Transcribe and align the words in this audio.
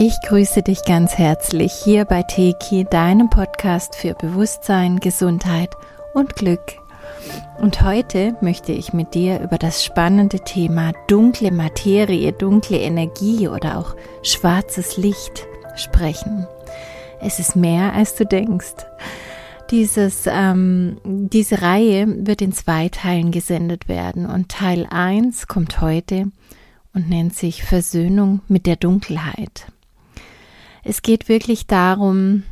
Ich 0.00 0.20
grüße 0.22 0.62
dich 0.62 0.84
ganz 0.84 1.18
herzlich 1.18 1.72
hier 1.72 2.04
bei 2.04 2.22
Teki, 2.22 2.86
deinem 2.88 3.28
Podcast 3.30 3.96
für 3.96 4.14
Bewusstsein, 4.14 5.00
Gesundheit 5.00 5.70
und 6.14 6.36
Glück. 6.36 6.76
Und 7.60 7.82
heute 7.82 8.36
möchte 8.40 8.70
ich 8.70 8.92
mit 8.92 9.14
dir 9.14 9.40
über 9.40 9.58
das 9.58 9.84
spannende 9.84 10.38
Thema 10.40 10.92
dunkle 11.08 11.50
Materie, 11.50 12.32
dunkle 12.32 12.78
Energie 12.78 13.48
oder 13.48 13.78
auch 13.78 13.96
schwarzes 14.22 14.96
Licht 14.96 15.48
sprechen. 15.74 16.46
Es 17.20 17.40
ist 17.40 17.56
mehr, 17.56 17.94
als 17.94 18.14
du 18.14 18.24
denkst. 18.24 18.86
Dieses, 19.70 20.28
ähm, 20.28 20.98
diese 21.04 21.60
Reihe 21.60 22.06
wird 22.26 22.42
in 22.42 22.52
zwei 22.52 22.88
Teilen 22.90 23.32
gesendet 23.32 23.88
werden 23.88 24.24
und 24.24 24.48
Teil 24.48 24.86
1 24.88 25.48
kommt 25.48 25.80
heute 25.80 26.30
und 26.94 27.08
nennt 27.10 27.34
sich 27.34 27.64
Versöhnung 27.64 28.40
mit 28.46 28.66
der 28.66 28.76
Dunkelheit. 28.76 29.66
Es 30.84 31.02
geht 31.02 31.28
wirklich 31.28 31.66
darum, 31.66 32.44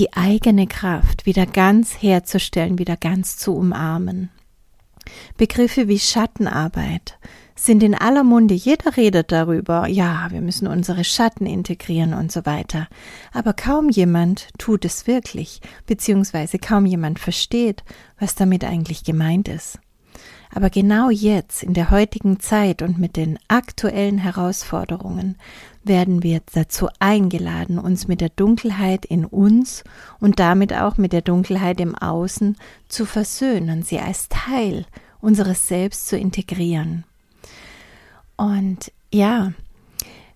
die 0.00 0.14
eigene 0.14 0.66
Kraft 0.66 1.26
wieder 1.26 1.44
ganz 1.44 2.02
herzustellen, 2.02 2.78
wieder 2.78 2.96
ganz 2.96 3.36
zu 3.36 3.54
umarmen. 3.54 4.30
Begriffe 5.36 5.88
wie 5.88 5.98
Schattenarbeit 5.98 7.18
sind 7.54 7.82
in 7.82 7.94
aller 7.94 8.24
Munde, 8.24 8.54
jeder 8.54 8.96
redet 8.96 9.30
darüber, 9.30 9.86
ja, 9.86 10.28
wir 10.30 10.40
müssen 10.40 10.66
unsere 10.66 11.04
Schatten 11.04 11.44
integrieren 11.44 12.14
und 12.14 12.32
so 12.32 12.46
weiter. 12.46 12.88
Aber 13.34 13.52
kaum 13.52 13.90
jemand 13.90 14.48
tut 14.56 14.86
es 14.86 15.06
wirklich, 15.06 15.60
beziehungsweise 15.84 16.58
kaum 16.58 16.86
jemand 16.86 17.18
versteht, 17.18 17.84
was 18.18 18.34
damit 18.34 18.64
eigentlich 18.64 19.04
gemeint 19.04 19.48
ist. 19.48 19.78
Aber 20.52 20.70
genau 20.70 21.10
jetzt, 21.10 21.62
in 21.62 21.74
der 21.74 21.90
heutigen 21.90 22.40
Zeit 22.40 22.82
und 22.82 22.98
mit 22.98 23.16
den 23.16 23.38
aktuellen 23.48 24.18
Herausforderungen, 24.18 25.36
werden 25.84 26.22
wir 26.22 26.40
dazu 26.52 26.88
eingeladen, 26.98 27.78
uns 27.78 28.08
mit 28.08 28.20
der 28.20 28.30
Dunkelheit 28.30 29.04
in 29.06 29.24
uns 29.24 29.84
und 30.18 30.38
damit 30.38 30.74
auch 30.74 30.98
mit 30.98 31.12
der 31.12 31.22
Dunkelheit 31.22 31.80
im 31.80 31.94
Außen 31.94 32.56
zu 32.88 33.06
versöhnen, 33.06 33.82
sie 33.82 33.98
als 33.98 34.28
Teil 34.28 34.84
unseres 35.20 35.68
Selbst 35.68 36.08
zu 36.08 36.16
integrieren. 36.16 37.04
Und 38.36 38.92
ja, 39.12 39.52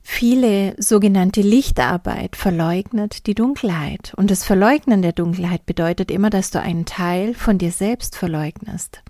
Viele 0.06 0.76
sogenannte 0.76 1.40
Lichtarbeit 1.40 2.36
verleugnet 2.36 3.26
die 3.26 3.34
Dunkelheit. 3.34 4.12
Und 4.16 4.30
das 4.30 4.44
Verleugnen 4.44 5.00
der 5.00 5.12
Dunkelheit 5.12 5.64
bedeutet 5.64 6.10
immer, 6.10 6.28
dass 6.28 6.50
du 6.50 6.60
einen 6.60 6.84
Teil 6.84 7.32
von 7.32 7.56
dir 7.56 7.72
selbst 7.72 8.14
verleugnest. 8.14 9.02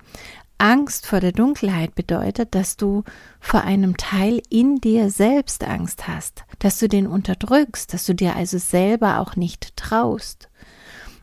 Angst 0.65 1.07
vor 1.07 1.21
der 1.21 1.33
Dunkelheit 1.33 1.95
bedeutet, 1.95 2.55
dass 2.55 2.79
du 2.79 3.05
vor 3.39 3.65
einem 3.65 3.99
Teil 3.99 4.41
in 4.49 4.77
dir 4.77 5.11
selbst 5.11 5.63
Angst 5.63 6.09
hast, 6.09 6.45
dass 6.59 6.79
du 6.79 6.89
den 6.89 7.07
unterdrückst, 7.07 7.93
dass 7.93 8.07
du 8.07 8.15
dir 8.15 8.35
also 8.35 8.57
selber 8.57 9.21
auch 9.21 9.37
nicht 9.37 9.77
traust. 9.77 10.49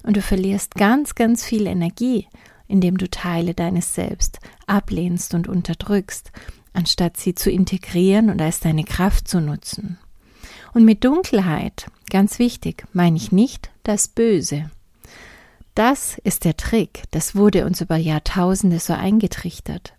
Und 0.03 0.15
du 0.15 0.21
verlierst 0.21 0.75
ganz, 0.75 1.15
ganz 1.15 1.43
viel 1.43 1.65
Energie, 1.65 2.27
indem 2.67 2.99
du 2.99 3.09
Teile 3.09 3.55
deines 3.55 3.95
Selbst 3.95 4.37
ablehnst 4.67 5.33
und 5.33 5.47
unterdrückst, 5.47 6.31
anstatt 6.73 7.17
sie 7.17 7.33
zu 7.33 7.49
integrieren 7.49 8.29
und 8.29 8.39
als 8.43 8.59
deine 8.59 8.83
Kraft 8.83 9.27
zu 9.27 9.41
nutzen. 9.41 9.97
Und 10.75 10.85
mit 10.85 11.03
Dunkelheit, 11.03 11.89
ganz 12.11 12.37
wichtig, 12.37 12.85
meine 12.93 13.17
ich 13.17 13.31
nicht 13.31 13.71
das 13.81 14.07
Böse. 14.07 14.69
Das 15.75 16.17
ist 16.23 16.43
der 16.43 16.57
Trick, 16.57 17.03
das 17.11 17.35
wurde 17.35 17.65
uns 17.65 17.81
über 17.81 17.95
Jahrtausende 17.95 18.79
so 18.79 18.93
eingetrichtert. 18.93 19.93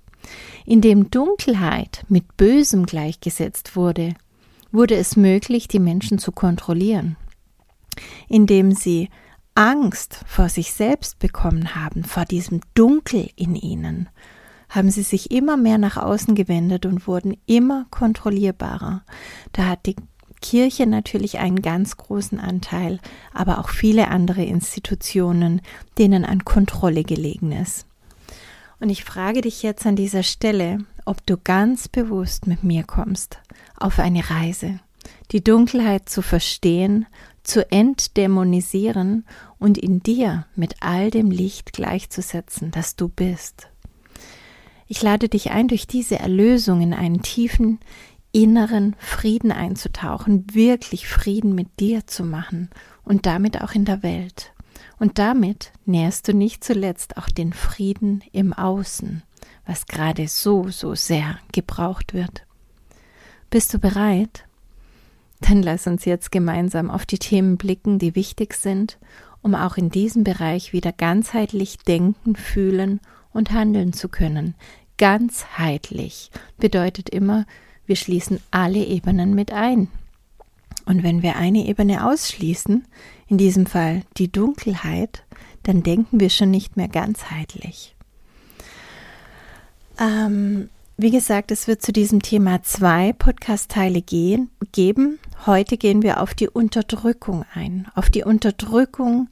Indem 0.66 1.10
Dunkelheit 1.10 2.04
mit 2.08 2.36
Bösem 2.36 2.86
gleichgesetzt 2.86 3.74
wurde, 3.74 4.14
wurde 4.70 4.96
es 4.96 5.16
möglich, 5.16 5.68
die 5.68 5.78
Menschen 5.78 6.18
zu 6.18 6.32
kontrollieren. 6.32 7.16
Indem 8.28 8.72
sie 8.72 9.08
Angst 9.54 10.20
vor 10.26 10.48
sich 10.48 10.72
selbst 10.72 11.18
bekommen 11.18 11.74
haben, 11.74 12.04
vor 12.04 12.24
diesem 12.24 12.60
Dunkel 12.74 13.28
in 13.36 13.54
ihnen, 13.54 14.08
haben 14.70 14.90
sie 14.90 15.02
sich 15.02 15.30
immer 15.30 15.58
mehr 15.58 15.76
nach 15.76 15.98
außen 15.98 16.34
gewendet 16.34 16.86
und 16.86 17.06
wurden 17.06 17.36
immer 17.44 17.86
kontrollierbarer. 17.90 19.02
Da 19.52 19.66
hat 19.66 19.84
die 19.84 19.96
Kirche 20.42 20.86
natürlich 20.86 21.38
einen 21.38 21.62
ganz 21.62 21.96
großen 21.96 22.38
Anteil, 22.38 23.00
aber 23.32 23.58
auch 23.58 23.70
viele 23.70 24.08
andere 24.08 24.44
Institutionen, 24.44 25.62
denen 25.96 26.26
an 26.26 26.44
Kontrolle 26.44 27.04
gelegen 27.04 27.52
ist. 27.52 27.86
Und 28.78 28.90
ich 28.90 29.04
frage 29.04 29.40
dich 29.40 29.62
jetzt 29.62 29.86
an 29.86 29.96
dieser 29.96 30.22
Stelle, 30.22 30.84
ob 31.06 31.24
du 31.24 31.36
ganz 31.36 31.88
bewusst 31.88 32.46
mit 32.46 32.62
mir 32.62 32.82
kommst 32.82 33.38
auf 33.78 33.98
eine 33.98 34.28
Reise, 34.28 34.80
die 35.30 35.42
Dunkelheit 35.42 36.08
zu 36.08 36.20
verstehen, 36.20 37.06
zu 37.42 37.70
entdämonisieren 37.70 39.24
und 39.58 39.78
in 39.78 40.02
dir 40.02 40.46
mit 40.54 40.76
all 40.80 41.10
dem 41.10 41.30
Licht 41.30 41.72
gleichzusetzen, 41.72 42.70
das 42.70 42.96
du 42.96 43.08
bist. 43.08 43.68
Ich 44.88 45.02
lade 45.02 45.28
dich 45.28 45.50
ein, 45.50 45.68
durch 45.68 45.86
diese 45.86 46.18
Erlösung 46.18 46.82
in 46.82 46.92
einen 46.92 47.22
tiefen, 47.22 47.80
inneren 48.32 48.96
Frieden 48.98 49.52
einzutauchen, 49.52 50.46
wirklich 50.52 51.06
Frieden 51.06 51.54
mit 51.54 51.80
dir 51.80 52.06
zu 52.06 52.24
machen 52.24 52.70
und 53.04 53.26
damit 53.26 53.60
auch 53.60 53.72
in 53.72 53.84
der 53.84 54.02
Welt. 54.02 54.52
Und 54.98 55.18
damit 55.18 55.72
nährst 55.84 56.28
du 56.28 56.34
nicht 56.34 56.64
zuletzt 56.64 57.16
auch 57.16 57.28
den 57.28 57.52
Frieden 57.52 58.22
im 58.32 58.52
Außen, 58.52 59.22
was 59.66 59.86
gerade 59.86 60.28
so, 60.28 60.68
so 60.68 60.94
sehr 60.94 61.38
gebraucht 61.52 62.14
wird. 62.14 62.46
Bist 63.50 63.74
du 63.74 63.78
bereit? 63.78 64.44
Dann 65.40 65.62
lass 65.62 65.86
uns 65.86 66.04
jetzt 66.04 66.30
gemeinsam 66.30 66.90
auf 66.90 67.04
die 67.04 67.18
Themen 67.18 67.56
blicken, 67.56 67.98
die 67.98 68.14
wichtig 68.14 68.54
sind, 68.54 68.98
um 69.42 69.54
auch 69.54 69.76
in 69.76 69.90
diesem 69.90 70.24
Bereich 70.24 70.72
wieder 70.72 70.92
ganzheitlich 70.92 71.78
denken, 71.78 72.36
fühlen 72.36 73.00
und 73.32 73.50
handeln 73.50 73.92
zu 73.92 74.08
können. 74.08 74.54
Ganzheitlich 74.98 76.30
bedeutet 76.58 77.10
immer, 77.10 77.44
wir 77.86 77.96
schließen 77.96 78.40
alle 78.50 78.84
Ebenen 78.84 79.34
mit 79.34 79.52
ein. 79.52 79.88
Und 80.84 81.02
wenn 81.02 81.22
wir 81.22 81.36
eine 81.36 81.66
Ebene 81.66 82.06
ausschließen, 82.06 82.86
in 83.28 83.38
diesem 83.38 83.66
Fall 83.66 84.02
die 84.16 84.30
Dunkelheit, 84.30 85.24
dann 85.62 85.82
denken 85.82 86.20
wir 86.20 86.30
schon 86.30 86.50
nicht 86.50 86.76
mehr 86.76 86.88
ganzheitlich. 86.88 87.94
Ähm, 89.98 90.68
wie 90.96 91.10
gesagt, 91.10 91.50
es 91.50 91.68
wird 91.68 91.82
zu 91.82 91.92
diesem 91.92 92.22
Thema 92.22 92.62
zwei 92.62 93.12
Podcast-Teile 93.12 94.02
geben. 94.02 95.18
Heute 95.46 95.76
gehen 95.76 96.02
wir 96.02 96.20
auf 96.20 96.34
die 96.34 96.48
Unterdrückung 96.48 97.44
ein, 97.54 97.88
auf 97.94 98.10
die 98.10 98.24
Unterdrückung 98.24 99.28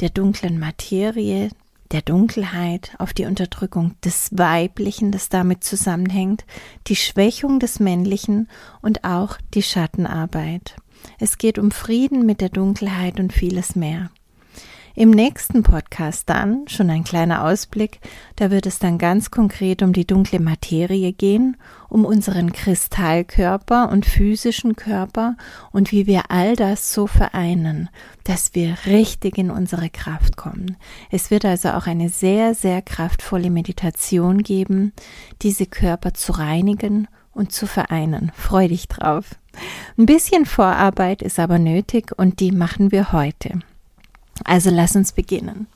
der 0.00 0.10
dunklen 0.10 0.58
Materie, 0.58 1.50
der 1.92 2.02
Dunkelheit, 2.02 2.94
auf 2.98 3.12
die 3.12 3.26
Unterdrückung 3.26 3.94
des 4.04 4.30
Weiblichen, 4.32 5.12
das 5.12 5.28
damit 5.28 5.64
zusammenhängt, 5.64 6.44
die 6.86 6.96
Schwächung 6.96 7.60
des 7.60 7.80
Männlichen 7.80 8.48
und 8.82 9.04
auch 9.04 9.38
die 9.54 9.62
Schattenarbeit. 9.62 10.76
Es 11.18 11.38
geht 11.38 11.58
um 11.58 11.70
Frieden 11.70 12.26
mit 12.26 12.40
der 12.40 12.48
Dunkelheit 12.48 13.20
und 13.20 13.32
vieles 13.32 13.76
mehr. 13.76 14.10
Im 14.98 15.10
nächsten 15.10 15.62
Podcast 15.62 16.30
dann, 16.30 16.66
schon 16.68 16.88
ein 16.88 17.04
kleiner 17.04 17.44
Ausblick, 17.44 18.00
da 18.36 18.50
wird 18.50 18.64
es 18.64 18.78
dann 18.78 18.96
ganz 18.96 19.30
konkret 19.30 19.82
um 19.82 19.92
die 19.92 20.06
dunkle 20.06 20.40
Materie 20.40 21.12
gehen, 21.12 21.58
um 21.90 22.06
unseren 22.06 22.50
Kristallkörper 22.50 23.90
und 23.90 24.06
physischen 24.06 24.74
Körper 24.74 25.36
und 25.70 25.92
wie 25.92 26.06
wir 26.06 26.30
all 26.30 26.56
das 26.56 26.94
so 26.94 27.06
vereinen, 27.06 27.90
dass 28.24 28.54
wir 28.54 28.74
richtig 28.86 29.36
in 29.36 29.50
unsere 29.50 29.90
Kraft 29.90 30.38
kommen. 30.38 30.78
Es 31.10 31.30
wird 31.30 31.44
also 31.44 31.72
auch 31.72 31.86
eine 31.86 32.08
sehr, 32.08 32.54
sehr 32.54 32.80
kraftvolle 32.80 33.50
Meditation 33.50 34.42
geben, 34.42 34.94
diese 35.42 35.66
Körper 35.66 36.14
zu 36.14 36.32
reinigen 36.32 37.06
und 37.32 37.52
zu 37.52 37.66
vereinen. 37.66 38.32
Freu 38.34 38.68
dich 38.68 38.88
drauf. 38.88 39.34
Ein 39.98 40.06
bisschen 40.06 40.46
Vorarbeit 40.46 41.20
ist 41.20 41.38
aber 41.38 41.58
nötig 41.58 42.12
und 42.16 42.40
die 42.40 42.50
machen 42.50 42.92
wir 42.92 43.12
heute. 43.12 43.60
Also 44.44 44.70
lass 44.70 44.96
uns 44.96 45.12
beginnen. 45.12 45.66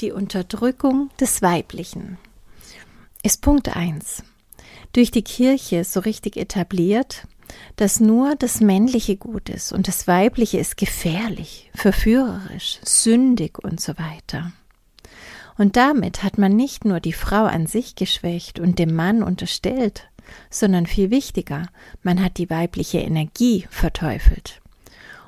Die 0.00 0.12
Unterdrückung 0.12 1.10
des 1.18 1.42
Weiblichen 1.42 2.18
ist 3.22 3.42
Punkt 3.42 3.74
1. 3.76 4.22
Durch 4.92 5.10
die 5.10 5.22
Kirche 5.22 5.84
so 5.84 6.00
richtig 6.00 6.36
etabliert, 6.36 7.26
dass 7.76 8.00
nur 8.00 8.36
das 8.36 8.60
Männliche 8.60 9.16
gut 9.16 9.48
ist 9.48 9.72
und 9.72 9.88
das 9.88 10.06
Weibliche 10.06 10.58
ist 10.58 10.76
gefährlich, 10.76 11.70
verführerisch, 11.74 12.78
sündig 12.84 13.58
und 13.58 13.80
so 13.80 13.94
weiter. 13.98 14.52
Und 15.56 15.76
damit 15.76 16.22
hat 16.22 16.38
man 16.38 16.54
nicht 16.54 16.84
nur 16.84 17.00
die 17.00 17.12
Frau 17.12 17.44
an 17.44 17.66
sich 17.66 17.96
geschwächt 17.96 18.60
und 18.60 18.78
dem 18.78 18.94
Mann 18.94 19.22
unterstellt, 19.24 20.08
sondern 20.50 20.86
viel 20.86 21.10
wichtiger, 21.10 21.66
man 22.02 22.22
hat 22.22 22.38
die 22.38 22.50
weibliche 22.50 22.98
Energie 22.98 23.66
verteufelt. 23.70 24.60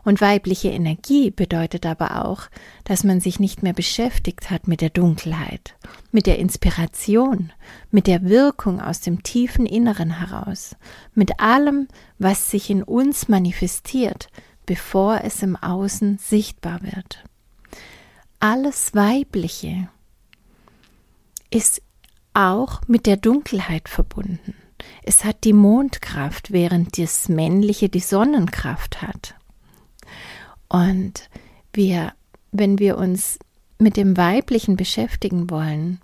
Und 0.02 0.20
weibliche 0.20 0.69
Energie 0.69 1.31
bedeutet 1.31 1.85
aber 1.85 2.25
auch, 2.25 2.43
dass 2.85 3.05
man 3.05 3.20
sich 3.20 3.38
nicht 3.38 3.62
mehr 3.62 3.73
beschäftigt 3.73 4.50
hat 4.50 4.67
mit 4.67 4.81
der 4.81 4.91
Dunkelheit, 4.91 5.75
mit 6.11 6.26
der 6.26 6.38
Inspiration, 6.38 7.52
mit 7.91 8.06
der 8.06 8.25
Wirkung 8.25 8.81
aus 8.81 9.00
dem 9.00 9.23
tiefen 9.23 9.67
Inneren 9.67 10.19
heraus, 10.19 10.76
mit 11.14 11.41
allem, 11.41 11.88
was 12.19 12.50
sich 12.50 12.70
in 12.70 12.82
uns 12.82 13.29
manifestiert, 13.29 14.29
bevor 14.67 15.23
es 15.25 15.43
im 15.43 15.56
Außen 15.56 16.19
sichtbar 16.19 16.81
wird. 16.82 17.25
Alles 18.38 18.94
Weibliche 18.94 19.88
ist 21.50 21.82
auch 22.32 22.81
mit 22.87 23.06
der 23.06 23.17
Dunkelheit 23.17 23.88
verbunden. 23.88 24.55
Es 25.03 25.25
hat 25.25 25.44
die 25.44 25.53
Mondkraft, 25.53 26.53
während 26.53 26.96
das 26.96 27.29
Männliche 27.29 27.88
die 27.88 28.00
Sonnenkraft 28.00 29.03
hat. 29.03 29.35
Und 30.70 31.28
wir, 31.75 32.14
wenn 32.52 32.78
wir 32.78 32.96
uns 32.96 33.38
mit 33.78 33.96
dem 33.96 34.17
Weiblichen 34.17 34.76
beschäftigen 34.76 35.50
wollen, 35.50 36.00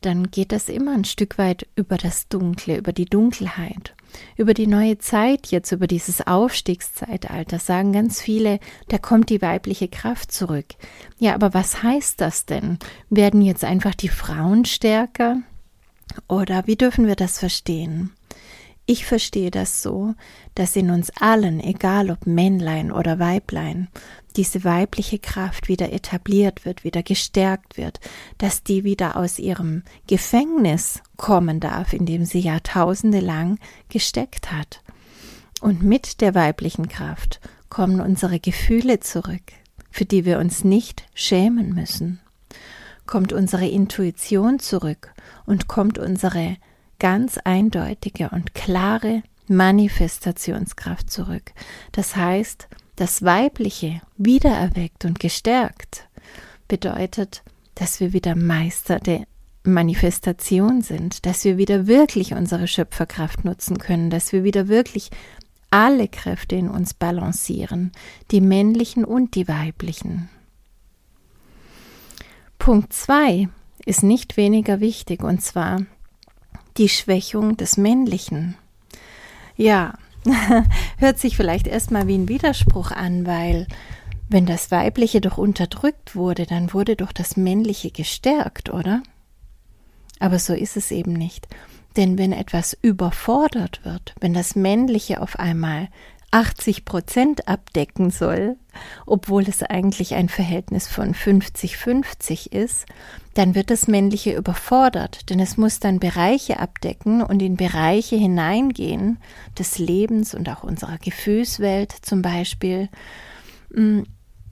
dann 0.00 0.30
geht 0.30 0.52
das 0.52 0.68
immer 0.68 0.92
ein 0.92 1.04
Stück 1.04 1.38
weit 1.38 1.66
über 1.76 1.96
das 1.96 2.28
Dunkle, 2.28 2.76
über 2.76 2.92
die 2.92 3.06
Dunkelheit, 3.06 3.94
über 4.36 4.52
die 4.54 4.66
neue 4.66 4.98
Zeit 4.98 5.48
jetzt, 5.48 5.72
über 5.72 5.86
dieses 5.86 6.26
Aufstiegszeitalter, 6.26 7.58
sagen 7.58 7.92
ganz 7.92 8.20
viele, 8.20 8.60
da 8.88 8.98
kommt 8.98 9.30
die 9.30 9.40
weibliche 9.40 9.88
Kraft 9.88 10.30
zurück. 10.30 10.66
Ja, 11.18 11.34
aber 11.34 11.54
was 11.54 11.82
heißt 11.82 12.20
das 12.20 12.44
denn? 12.44 12.78
Werden 13.08 13.40
jetzt 13.40 13.64
einfach 13.64 13.94
die 13.94 14.08
Frauen 14.08 14.64
stärker? 14.66 15.38
Oder 16.28 16.66
wie 16.66 16.76
dürfen 16.76 17.06
wir 17.06 17.16
das 17.16 17.38
verstehen? 17.38 18.12
Ich 18.86 19.06
verstehe 19.06 19.50
das 19.50 19.82
so, 19.82 20.14
dass 20.54 20.76
in 20.76 20.90
uns 20.90 21.10
allen, 21.18 21.60
egal 21.60 22.10
ob 22.10 22.26
Männlein 22.26 22.92
oder 22.92 23.18
Weiblein, 23.18 23.88
diese 24.36 24.62
weibliche 24.64 25.18
Kraft 25.18 25.68
wieder 25.68 25.92
etabliert 25.92 26.66
wird, 26.66 26.84
wieder 26.84 27.02
gestärkt 27.02 27.78
wird, 27.78 28.00
dass 28.36 28.62
die 28.62 28.84
wieder 28.84 29.16
aus 29.16 29.38
ihrem 29.38 29.84
Gefängnis 30.06 31.02
kommen 31.16 31.60
darf, 31.60 31.94
in 31.94 32.04
dem 32.04 32.26
sie 32.26 32.40
Jahrtausende 32.40 33.20
lang 33.20 33.58
gesteckt 33.88 34.52
hat. 34.52 34.82
Und 35.62 35.82
mit 35.82 36.20
der 36.20 36.34
weiblichen 36.34 36.88
Kraft 36.88 37.40
kommen 37.70 38.00
unsere 38.00 38.38
Gefühle 38.38 39.00
zurück, 39.00 39.52
für 39.90 40.04
die 40.04 40.26
wir 40.26 40.38
uns 40.38 40.62
nicht 40.62 41.04
schämen 41.14 41.74
müssen. 41.74 42.20
Kommt 43.06 43.32
unsere 43.32 43.66
Intuition 43.66 44.58
zurück 44.58 45.14
und 45.46 45.68
kommt 45.68 45.98
unsere 45.98 46.56
ganz 47.04 47.36
eindeutige 47.36 48.30
und 48.30 48.54
klare 48.54 49.22
Manifestationskraft 49.46 51.10
zurück. 51.10 51.52
Das 51.92 52.16
heißt, 52.16 52.66
das 52.96 53.22
Weibliche 53.22 54.00
wiedererweckt 54.16 55.04
und 55.04 55.20
gestärkt 55.20 56.08
bedeutet, 56.66 57.42
dass 57.74 58.00
wir 58.00 58.14
wieder 58.14 58.34
Meister 58.34 59.00
der 59.00 59.26
Manifestation 59.64 60.80
sind, 60.80 61.26
dass 61.26 61.44
wir 61.44 61.58
wieder 61.58 61.86
wirklich 61.86 62.32
unsere 62.32 62.66
Schöpferkraft 62.66 63.44
nutzen 63.44 63.76
können, 63.76 64.08
dass 64.08 64.32
wir 64.32 64.42
wieder 64.42 64.68
wirklich 64.68 65.10
alle 65.68 66.08
Kräfte 66.08 66.56
in 66.56 66.70
uns 66.70 66.94
balancieren, 66.94 67.92
die 68.30 68.40
männlichen 68.40 69.04
und 69.04 69.34
die 69.34 69.46
weiblichen. 69.46 70.30
Punkt 72.58 72.94
2 72.94 73.50
ist 73.84 74.02
nicht 74.02 74.38
weniger 74.38 74.80
wichtig, 74.80 75.22
und 75.22 75.42
zwar 75.42 75.82
die 76.76 76.88
Schwächung 76.88 77.56
des 77.56 77.76
Männlichen. 77.76 78.56
Ja, 79.56 79.94
hört 80.98 81.18
sich 81.18 81.36
vielleicht 81.36 81.66
erstmal 81.66 82.06
wie 82.06 82.16
ein 82.16 82.28
Widerspruch 82.28 82.90
an, 82.90 83.26
weil 83.26 83.66
wenn 84.28 84.46
das 84.46 84.70
Weibliche 84.70 85.20
doch 85.20 85.38
unterdrückt 85.38 86.16
wurde, 86.16 86.46
dann 86.46 86.72
wurde 86.72 86.96
doch 86.96 87.12
das 87.12 87.36
Männliche 87.36 87.90
gestärkt, 87.90 88.70
oder? 88.70 89.02
Aber 90.18 90.38
so 90.38 90.54
ist 90.54 90.76
es 90.76 90.90
eben 90.90 91.12
nicht. 91.12 91.46
Denn 91.96 92.18
wenn 92.18 92.32
etwas 92.32 92.76
überfordert 92.80 93.84
wird, 93.84 94.14
wenn 94.20 94.34
das 94.34 94.56
Männliche 94.56 95.20
auf 95.20 95.38
einmal 95.38 95.88
80 96.34 96.84
Prozent 96.84 97.46
abdecken 97.46 98.10
soll, 98.10 98.56
obwohl 99.06 99.44
es 99.44 99.62
eigentlich 99.62 100.14
ein 100.14 100.28
Verhältnis 100.28 100.88
von 100.88 101.14
50-50 101.14 102.52
ist, 102.52 102.86
dann 103.34 103.54
wird 103.54 103.70
das 103.70 103.86
Männliche 103.86 104.34
überfordert, 104.34 105.30
denn 105.30 105.38
es 105.38 105.56
muss 105.56 105.78
dann 105.78 106.00
Bereiche 106.00 106.58
abdecken 106.58 107.22
und 107.22 107.40
in 107.40 107.56
Bereiche 107.56 108.16
hineingehen 108.16 109.18
des 109.56 109.78
Lebens 109.78 110.34
und 110.34 110.48
auch 110.48 110.64
unserer 110.64 110.98
Gefühlswelt 110.98 111.92
zum 112.02 112.20
Beispiel, 112.20 112.88
mm, 113.72 114.00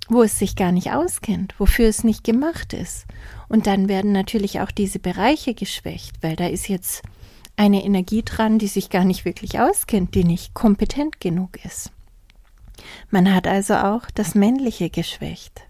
wo 0.09 0.23
es 0.23 0.39
sich 0.39 0.55
gar 0.55 0.71
nicht 0.71 0.93
auskennt, 0.93 1.57
wofür 1.59 1.89
es 1.89 2.05
nicht 2.05 2.23
gemacht 2.23 2.75
ist. 2.75 3.07
Und 3.49 3.67
dann 3.67 3.89
werden 3.89 4.13
natürlich 4.13 4.61
auch 4.61 4.71
diese 4.71 5.01
Bereiche 5.01 5.55
geschwächt, 5.55 6.23
weil 6.23 6.37
da 6.37 6.47
ist 6.47 6.69
jetzt 6.69 7.03
eine 7.57 7.85
Energie 7.85 8.23
dran, 8.23 8.59
die 8.59 8.67
sich 8.67 8.91
gar 8.91 9.05
nicht 9.05 9.25
wirklich 9.25 9.61
auskennt, 9.61 10.15
die 10.15 10.25
nicht 10.25 10.55
kompetent 10.55 11.21
genug 11.21 11.65
ist. 11.65 11.93
Man 13.11 13.33
hat 13.33 13.47
also 13.47 13.75
auch 13.75 14.11
das 14.15 14.35
Männliche 14.35 14.91
geschwächt. 14.91 15.63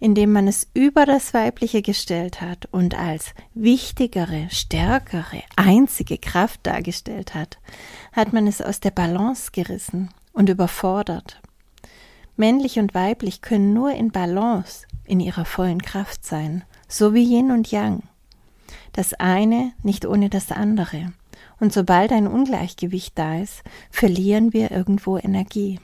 Indem 0.00 0.32
man 0.32 0.48
es 0.48 0.68
über 0.74 1.06
das 1.06 1.32
Weibliche 1.32 1.80
gestellt 1.80 2.40
hat 2.40 2.66
und 2.66 2.98
als 2.98 3.32
wichtigere, 3.54 4.48
stärkere, 4.50 5.42
einzige 5.56 6.18
Kraft 6.18 6.60
dargestellt 6.64 7.34
hat, 7.34 7.58
hat 8.12 8.32
man 8.32 8.46
es 8.46 8.60
aus 8.60 8.80
der 8.80 8.90
Balance 8.90 9.50
gerissen 9.52 10.10
und 10.32 10.48
überfordert. 10.50 11.40
Männlich 12.36 12.78
und 12.78 12.94
weiblich 12.94 13.40
können 13.40 13.72
nur 13.72 13.92
in 13.92 14.10
Balance, 14.10 14.86
in 15.04 15.20
ihrer 15.20 15.44
vollen 15.44 15.80
Kraft 15.80 16.24
sein, 16.24 16.64
so 16.88 17.14
wie 17.14 17.24
Yin 17.24 17.50
und 17.50 17.70
Yang 17.70 18.02
das 18.92 19.14
eine 19.14 19.72
nicht 19.82 20.06
ohne 20.06 20.28
das 20.28 20.52
andere. 20.52 21.12
Und 21.60 21.72
sobald 21.72 22.12
ein 22.12 22.26
Ungleichgewicht 22.26 23.18
da 23.18 23.38
ist, 23.38 23.62
verlieren 23.90 24.52
wir 24.52 24.70
irgendwo 24.70 25.18
Energie. 25.18 25.78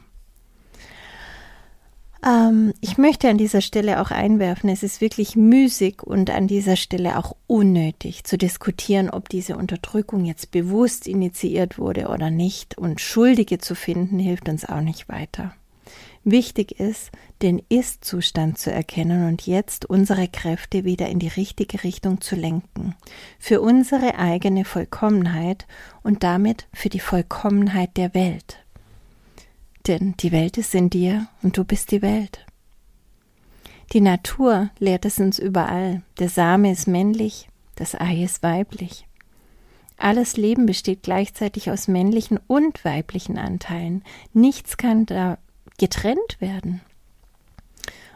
Ähm, 2.25 2.75
ich 2.81 2.99
möchte 2.99 3.29
an 3.29 3.39
dieser 3.39 3.61
Stelle 3.61 4.01
auch 4.01 4.11
einwerfen, 4.11 4.69
es 4.69 4.83
ist 4.83 5.01
wirklich 5.01 5.37
müßig 5.37 6.03
und 6.03 6.31
an 6.31 6.47
dieser 6.47 6.77
Stelle 6.77 7.19
auch 7.19 7.37
unnötig 7.47 8.25
zu 8.25 8.37
diskutieren, 8.37 9.11
ob 9.11 9.29
diese 9.29 9.57
Unterdrückung 9.57 10.25
jetzt 10.25 10.51
bewusst 10.51 11.07
initiiert 11.07 11.79
wurde 11.79 12.09
oder 12.09 12.31
nicht. 12.31 12.77
Und 12.77 13.01
Schuldige 13.01 13.59
zu 13.59 13.75
finden, 13.75 14.19
hilft 14.19 14.49
uns 14.49 14.65
auch 14.65 14.83
nicht 14.83 15.09
weiter. 15.09 15.55
Wichtig 16.25 16.79
ist, 16.79 17.11
den 17.41 17.63
Ist-Zustand 17.71 18.59
zu 18.59 18.71
erkennen 18.71 19.27
und 19.27 19.47
jetzt 19.47 19.87
unsere 19.87 20.29
Kräfte 20.29 20.85
wieder 20.85 21.09
in 21.09 21.19
die 21.19 21.29
richtige 21.29 21.83
Richtung 21.83 22.21
zu 22.21 22.37
lenken. 22.37 22.95
Für 23.39 23.63
unsere 23.63 24.19
eigene 24.19 24.67
Vollkommenheit 24.67 25.67
und 26.03 26.23
damit 26.23 26.67
für 26.75 26.91
die 26.91 27.01
Vollkommenheit 27.01 27.97
der 27.97 28.13
Welt. 28.13 28.59
Denn 29.87 30.15
die 30.21 30.31
Welt 30.31 30.59
ist 30.59 30.75
in 30.75 30.91
dir 30.91 31.27
und 31.43 31.57
du 31.57 31.65
bist 31.65 31.91
die 31.91 32.03
Welt. 32.03 32.45
Die 33.93 34.03
Natur 34.03 34.71
lehrt 34.79 35.07
es 35.07 35.19
uns 35.19 35.39
überall. 35.39 36.03
Der 36.19 36.29
Same 36.29 36.71
ist 36.71 36.87
männlich, 36.87 37.49
das 37.77 37.99
Ei 37.99 38.23
ist 38.23 38.43
weiblich. 38.43 39.07
Alles 39.97 40.37
Leben 40.37 40.67
besteht 40.67 41.03
gleichzeitig 41.03 41.71
aus 41.71 41.89
männlichen 41.89 42.39
und 42.47 42.85
weiblichen 42.85 43.39
Anteilen. 43.39 44.05
Nichts 44.33 44.77
kann 44.77 45.07
da 45.07 45.39
getrennt 45.81 46.37
werden. 46.41 46.83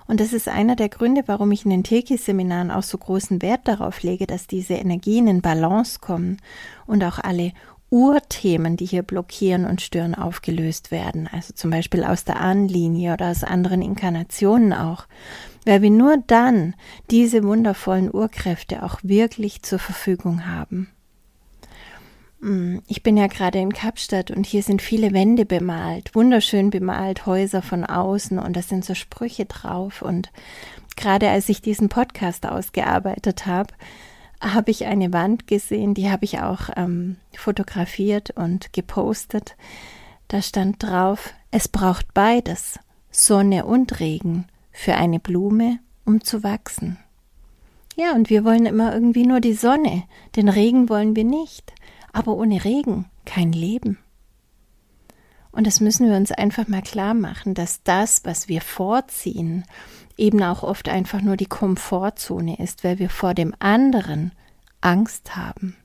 Und 0.06 0.20
das 0.20 0.34
ist 0.34 0.48
einer 0.48 0.76
der 0.76 0.90
Gründe, 0.90 1.22
warum 1.26 1.50
ich 1.50 1.64
in 1.64 1.70
den 1.70 1.82
Teki-Seminaren 1.82 2.70
auch 2.70 2.82
so 2.82 2.98
großen 2.98 3.40
Wert 3.40 3.62
darauf 3.64 4.02
lege, 4.02 4.26
dass 4.26 4.46
diese 4.46 4.74
Energien 4.74 5.26
in 5.26 5.40
Balance 5.40 5.98
kommen 5.98 6.36
und 6.86 7.02
auch 7.02 7.18
alle 7.18 7.52
Urthemen, 7.88 8.76
die 8.76 8.84
hier 8.84 9.02
blockieren 9.02 9.64
und 9.64 9.80
stören, 9.80 10.14
aufgelöst 10.14 10.90
werden. 10.90 11.26
Also 11.32 11.54
zum 11.54 11.70
Beispiel 11.70 12.04
aus 12.04 12.24
der 12.24 12.38
Ahnenlinie 12.38 13.14
oder 13.14 13.30
aus 13.30 13.44
anderen 13.44 13.80
Inkarnationen 13.80 14.74
auch. 14.74 15.06
Weil 15.64 15.80
wir 15.80 15.90
nur 15.90 16.18
dann 16.26 16.74
diese 17.10 17.42
wundervollen 17.42 18.12
Urkräfte 18.12 18.82
auch 18.82 18.98
wirklich 19.02 19.62
zur 19.62 19.78
Verfügung 19.78 20.46
haben. 20.46 20.90
Mm, 22.44 22.80
ich 22.88 23.02
bin 23.02 23.16
ja 23.16 23.26
gerade 23.26 23.58
in 23.58 23.72
Kapstadt 23.72 24.30
und 24.30 24.44
hier 24.44 24.62
sind 24.62 24.82
viele 24.82 25.14
Wände 25.14 25.46
bemalt, 25.46 26.14
wunderschön 26.14 26.68
bemalt, 26.68 27.24
Häuser 27.24 27.62
von 27.62 27.84
außen 27.84 28.38
und 28.38 28.54
da 28.54 28.60
sind 28.60 28.84
so 28.84 28.94
Sprüche 28.94 29.46
drauf. 29.46 30.02
Und 30.02 30.30
gerade 30.94 31.30
als 31.30 31.48
ich 31.48 31.62
diesen 31.62 31.88
Podcast 31.88 32.46
ausgearbeitet 32.46 33.46
habe, 33.46 33.72
habe 34.42 34.70
ich 34.70 34.84
eine 34.84 35.14
Wand 35.14 35.46
gesehen, 35.46 35.94
die 35.94 36.10
habe 36.10 36.26
ich 36.26 36.40
auch 36.40 36.68
ähm, 36.76 37.16
fotografiert 37.34 38.30
und 38.32 38.74
gepostet. 38.74 39.56
Da 40.28 40.42
stand 40.42 40.82
drauf, 40.82 41.32
es 41.50 41.68
braucht 41.68 42.12
beides, 42.12 42.78
Sonne 43.10 43.64
und 43.64 44.00
Regen, 44.00 44.48
für 44.70 44.96
eine 44.96 45.18
Blume, 45.18 45.78
um 46.04 46.22
zu 46.22 46.42
wachsen. 46.42 46.98
Ja, 47.96 48.12
und 48.12 48.28
wir 48.28 48.44
wollen 48.44 48.66
immer 48.66 48.92
irgendwie 48.92 49.24
nur 49.24 49.40
die 49.40 49.54
Sonne, 49.54 50.02
den 50.36 50.50
Regen 50.50 50.90
wollen 50.90 51.16
wir 51.16 51.24
nicht. 51.24 51.72
Aber 52.14 52.36
ohne 52.36 52.64
Regen 52.64 53.06
kein 53.26 53.52
Leben. 53.52 53.98
Und 55.50 55.66
das 55.66 55.80
müssen 55.80 56.08
wir 56.08 56.16
uns 56.16 56.32
einfach 56.32 56.68
mal 56.68 56.80
klar 56.80 57.12
machen, 57.12 57.54
dass 57.54 57.82
das, 57.82 58.24
was 58.24 58.48
wir 58.48 58.60
vorziehen, 58.60 59.64
eben 60.16 60.42
auch 60.42 60.62
oft 60.62 60.88
einfach 60.88 61.20
nur 61.20 61.36
die 61.36 61.46
Komfortzone 61.46 62.58
ist, 62.58 62.84
weil 62.84 62.98
wir 62.98 63.10
vor 63.10 63.34
dem 63.34 63.54
anderen 63.58 64.32
Angst 64.80 65.36
haben. 65.36 65.76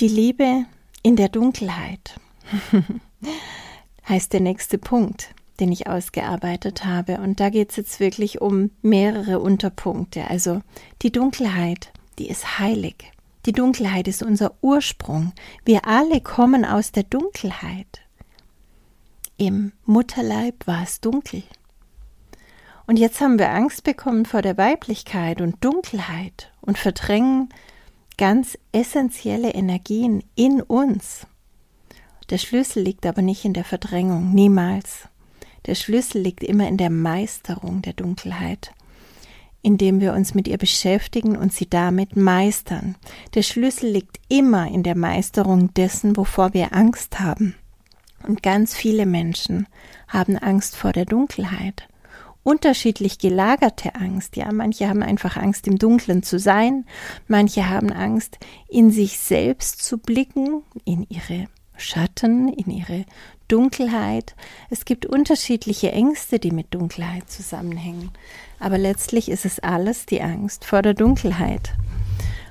Die 0.00 0.08
Liebe 0.08 0.64
in 1.02 1.14
der 1.14 1.28
Dunkelheit 1.28 2.18
heißt 4.08 4.32
der 4.32 4.40
nächste 4.40 4.78
Punkt, 4.78 5.34
den 5.60 5.70
ich 5.70 5.86
ausgearbeitet 5.86 6.84
habe. 6.84 7.18
Und 7.18 7.38
da 7.38 7.50
geht 7.50 7.70
es 7.70 7.76
jetzt 7.76 8.00
wirklich 8.00 8.40
um 8.40 8.70
mehrere 8.82 9.38
Unterpunkte. 9.38 10.28
Also 10.28 10.62
die 11.02 11.12
Dunkelheit, 11.12 11.92
die 12.20 12.28
ist 12.28 12.58
heilig. 12.58 13.10
Die 13.46 13.52
Dunkelheit 13.52 14.06
ist 14.06 14.22
unser 14.22 14.52
Ursprung. 14.60 15.32
Wir 15.64 15.86
alle 15.86 16.20
kommen 16.20 16.66
aus 16.66 16.92
der 16.92 17.04
Dunkelheit. 17.04 18.02
Im 19.38 19.72
Mutterleib 19.86 20.66
war 20.66 20.82
es 20.82 21.00
dunkel. 21.00 21.42
Und 22.86 22.98
jetzt 22.98 23.22
haben 23.22 23.38
wir 23.38 23.50
Angst 23.52 23.84
bekommen 23.84 24.26
vor 24.26 24.42
der 24.42 24.58
Weiblichkeit 24.58 25.40
und 25.40 25.64
Dunkelheit 25.64 26.52
und 26.60 26.76
verdrängen 26.76 27.48
ganz 28.18 28.58
essentielle 28.72 29.54
Energien 29.54 30.22
in 30.34 30.60
uns. 30.60 31.26
Der 32.28 32.36
Schlüssel 32.36 32.82
liegt 32.82 33.06
aber 33.06 33.22
nicht 33.22 33.46
in 33.46 33.54
der 33.54 33.64
Verdrängung, 33.64 34.34
niemals. 34.34 35.08
Der 35.64 35.74
Schlüssel 35.74 36.20
liegt 36.20 36.44
immer 36.44 36.68
in 36.68 36.76
der 36.76 36.90
Meisterung 36.90 37.80
der 37.80 37.94
Dunkelheit, 37.94 38.72
indem 39.62 40.00
wir 40.00 40.14
uns 40.14 40.34
mit 40.34 40.48
ihr 40.48 40.58
beschäftigen 40.58 41.36
und 41.36 41.52
sie 41.52 41.68
damit 41.68 42.16
meistern. 42.16 42.96
Der 43.34 43.42
Schlüssel 43.42 43.90
liegt 43.90 44.18
immer 44.28 44.68
in 44.68 44.82
der 44.82 44.96
Meisterung 44.96 45.72
dessen, 45.74 46.16
wovor 46.16 46.54
wir 46.54 46.74
Angst 46.74 47.20
haben. 47.20 47.54
Und 48.26 48.42
ganz 48.42 48.74
viele 48.74 49.06
Menschen 49.06 49.66
haben 50.08 50.36
Angst 50.36 50.76
vor 50.76 50.92
der 50.92 51.04
Dunkelheit. 51.04 51.88
Unterschiedlich 52.42 53.18
gelagerte 53.18 53.94
Angst, 53.94 54.36
ja, 54.36 54.50
manche 54.52 54.88
haben 54.88 55.02
einfach 55.02 55.36
Angst, 55.36 55.66
im 55.66 55.76
Dunklen 55.76 56.22
zu 56.22 56.38
sein, 56.38 56.86
manche 57.28 57.68
haben 57.68 57.92
Angst, 57.92 58.38
in 58.68 58.90
sich 58.90 59.18
selbst 59.18 59.84
zu 59.84 59.98
blicken, 59.98 60.62
in 60.84 61.06
ihre 61.10 61.48
Schatten, 61.80 62.48
in 62.48 62.70
ihre 62.70 63.04
Dunkelheit. 63.48 64.36
Es 64.70 64.84
gibt 64.84 65.06
unterschiedliche 65.06 65.90
Ängste, 65.92 66.38
die 66.38 66.52
mit 66.52 66.72
Dunkelheit 66.72 67.28
zusammenhängen. 67.28 68.10
Aber 68.58 68.78
letztlich 68.78 69.28
ist 69.28 69.44
es 69.44 69.58
alles 69.58 70.06
die 70.06 70.22
Angst 70.22 70.64
vor 70.64 70.82
der 70.82 70.94
Dunkelheit. 70.94 71.72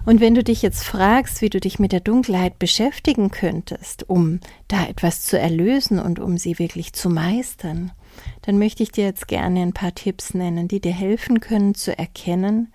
Und 0.06 0.22
wenn 0.22 0.34
du 0.34 0.44
dich 0.44 0.62
jetzt 0.62 0.84
fragst, 0.84 1.42
wie 1.42 1.50
du 1.50 1.60
dich 1.60 1.78
mit 1.78 1.92
der 1.92 2.00
Dunkelheit 2.00 2.58
beschäftigen 2.58 3.32
könntest, 3.32 4.10
um 4.10 4.40
da 4.68 4.86
etwas 4.86 5.24
zu 5.24 5.38
erlösen 5.38 6.00
und 6.00 6.20
um 6.20 6.38
sie 6.38 6.58
wirklich 6.58 6.94
zu 6.94 7.10
meistern, 7.10 7.92
dann 8.42 8.58
möchte 8.58 8.84
ich 8.84 8.92
dir 8.92 9.06
jetzt 9.06 9.28
gerne 9.28 9.62
ein 9.62 9.74
paar 9.74 9.94
Tipps 9.94 10.34
nennen, 10.34 10.68
die 10.68 10.80
dir 10.80 10.94
helfen 10.94 11.40
können 11.40 11.76
zu 11.76 11.98
erkennen, 11.98 12.72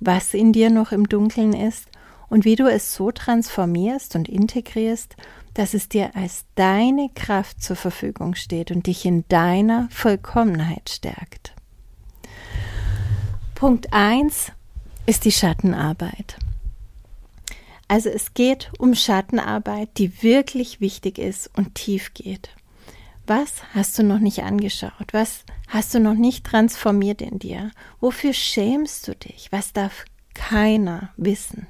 was 0.00 0.34
in 0.34 0.52
dir 0.52 0.70
noch 0.70 0.92
im 0.92 1.08
Dunkeln 1.08 1.54
ist 1.54 1.88
und 2.28 2.44
wie 2.44 2.56
du 2.56 2.66
es 2.66 2.94
so 2.94 3.10
transformierst 3.10 4.14
und 4.14 4.28
integrierst, 4.28 5.16
dass 5.56 5.72
es 5.72 5.88
dir 5.88 6.14
als 6.14 6.44
deine 6.54 7.08
Kraft 7.14 7.62
zur 7.62 7.76
Verfügung 7.76 8.34
steht 8.34 8.70
und 8.70 8.86
dich 8.86 9.06
in 9.06 9.24
deiner 9.28 9.88
Vollkommenheit 9.90 10.90
stärkt. 10.90 11.54
Punkt 13.54 13.90
1 13.90 14.52
ist 15.06 15.24
die 15.24 15.32
Schattenarbeit. 15.32 16.36
Also 17.88 18.10
es 18.10 18.34
geht 18.34 18.70
um 18.78 18.94
Schattenarbeit, 18.94 19.88
die 19.96 20.22
wirklich 20.22 20.82
wichtig 20.82 21.18
ist 21.18 21.50
und 21.56 21.74
tief 21.74 22.12
geht. 22.12 22.50
Was 23.26 23.62
hast 23.72 23.98
du 23.98 24.02
noch 24.02 24.18
nicht 24.18 24.42
angeschaut? 24.42 25.12
Was 25.12 25.44
hast 25.68 25.94
du 25.94 26.00
noch 26.00 26.14
nicht 26.14 26.44
transformiert 26.44 27.22
in 27.22 27.38
dir? 27.38 27.70
Wofür 27.98 28.34
schämst 28.34 29.08
du 29.08 29.14
dich? 29.14 29.50
Was 29.52 29.72
darf 29.72 30.04
keiner 30.34 31.14
wissen? 31.16 31.66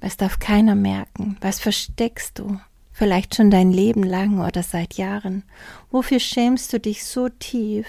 Was 0.00 0.16
darf 0.16 0.38
keiner 0.38 0.76
merken? 0.76 1.38
Was 1.40 1.58
versteckst 1.58 2.38
du? 2.38 2.60
Vielleicht 2.96 3.34
schon 3.34 3.50
dein 3.50 3.72
Leben 3.72 4.04
lang 4.04 4.38
oder 4.38 4.62
seit 4.62 4.94
Jahren. 4.94 5.42
Wofür 5.90 6.20
schämst 6.20 6.72
du 6.72 6.78
dich 6.78 7.04
so 7.04 7.28
tief, 7.28 7.86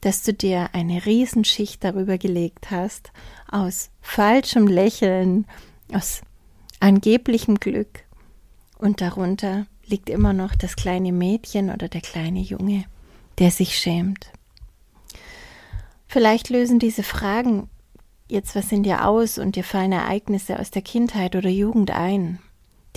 dass 0.00 0.22
du 0.22 0.32
dir 0.32 0.70
eine 0.72 1.04
Riesenschicht 1.04 1.84
darüber 1.84 2.16
gelegt 2.16 2.70
hast, 2.70 3.12
aus 3.50 3.90
falschem 4.00 4.66
Lächeln, 4.66 5.46
aus 5.92 6.22
angeblichem 6.80 7.56
Glück 7.60 8.04
und 8.78 9.02
darunter 9.02 9.66
liegt 9.84 10.08
immer 10.08 10.32
noch 10.32 10.54
das 10.54 10.76
kleine 10.76 11.12
Mädchen 11.12 11.70
oder 11.70 11.88
der 11.88 12.00
kleine 12.00 12.40
Junge, 12.40 12.86
der 13.38 13.50
sich 13.50 13.76
schämt. 13.78 14.32
Vielleicht 16.06 16.48
lösen 16.48 16.78
diese 16.78 17.02
Fragen 17.02 17.68
jetzt 18.28 18.56
was 18.56 18.72
in 18.72 18.82
dir 18.82 19.06
aus 19.06 19.36
und 19.36 19.56
dir 19.56 19.64
fallen 19.64 19.92
Ereignisse 19.92 20.58
aus 20.58 20.70
der 20.70 20.82
Kindheit 20.82 21.36
oder 21.36 21.50
Jugend 21.50 21.90
ein. 21.90 22.38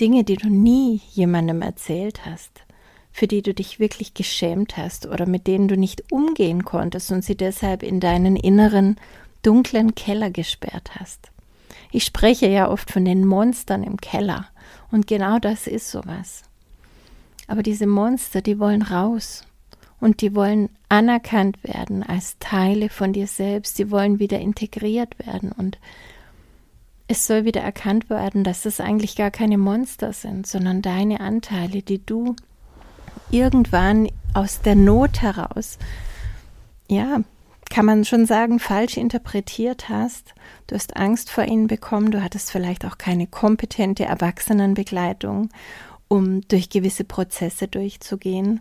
Dinge, 0.00 0.24
die 0.24 0.36
du 0.36 0.48
nie 0.48 1.00
jemandem 1.12 1.62
erzählt 1.62 2.24
hast, 2.24 2.62
für 3.10 3.26
die 3.26 3.42
du 3.42 3.52
dich 3.52 3.80
wirklich 3.80 4.14
geschämt 4.14 4.76
hast 4.76 5.06
oder 5.06 5.26
mit 5.26 5.46
denen 5.46 5.68
du 5.68 5.76
nicht 5.76 6.12
umgehen 6.12 6.64
konntest 6.64 7.10
und 7.10 7.24
sie 7.24 7.36
deshalb 7.36 7.82
in 7.82 8.00
deinen 8.00 8.36
inneren 8.36 8.96
dunklen 9.42 9.94
Keller 9.94 10.30
gesperrt 10.30 10.90
hast. 10.98 11.30
Ich 11.90 12.04
spreche 12.04 12.48
ja 12.48 12.70
oft 12.70 12.90
von 12.90 13.04
den 13.04 13.26
Monstern 13.26 13.82
im 13.82 13.96
Keller. 13.96 14.48
Und 14.90 15.06
genau 15.06 15.38
das 15.38 15.66
ist 15.66 15.90
sowas. 15.90 16.42
Aber 17.46 17.62
diese 17.62 17.86
Monster, 17.86 18.42
die 18.42 18.58
wollen 18.58 18.82
raus. 18.82 19.44
Und 20.00 20.20
die 20.20 20.34
wollen 20.34 20.68
anerkannt 20.88 21.64
werden 21.64 22.02
als 22.02 22.36
Teile 22.38 22.88
von 22.88 23.12
dir 23.12 23.26
selbst. 23.26 23.78
Die 23.78 23.90
wollen 23.90 24.18
wieder 24.18 24.38
integriert 24.38 25.18
werden. 25.26 25.50
Und 25.52 25.78
es 27.08 27.26
soll 27.26 27.44
wieder 27.44 27.62
erkannt 27.62 28.10
werden, 28.10 28.44
dass 28.44 28.62
das 28.62 28.80
eigentlich 28.80 29.16
gar 29.16 29.30
keine 29.30 29.58
Monster 29.58 30.12
sind, 30.12 30.46
sondern 30.46 30.82
deine 30.82 31.20
Anteile, 31.20 31.82
die 31.82 32.04
du 32.04 32.36
irgendwann 33.30 34.08
aus 34.34 34.60
der 34.60 34.76
Not 34.76 35.22
heraus, 35.22 35.78
ja, 36.88 37.20
kann 37.70 37.86
man 37.86 38.04
schon 38.04 38.26
sagen, 38.26 38.60
falsch 38.60 38.96
interpretiert 38.96 39.88
hast. 39.88 40.34
Du 40.66 40.74
hast 40.74 40.96
Angst 40.96 41.30
vor 41.30 41.44
ihnen 41.44 41.66
bekommen, 41.66 42.10
du 42.10 42.22
hattest 42.22 42.50
vielleicht 42.50 42.84
auch 42.84 42.98
keine 42.98 43.26
kompetente 43.26 44.04
Erwachsenenbegleitung, 44.04 45.50
um 46.08 46.42
durch 46.48 46.70
gewisse 46.70 47.04
Prozesse 47.04 47.68
durchzugehen. 47.68 48.60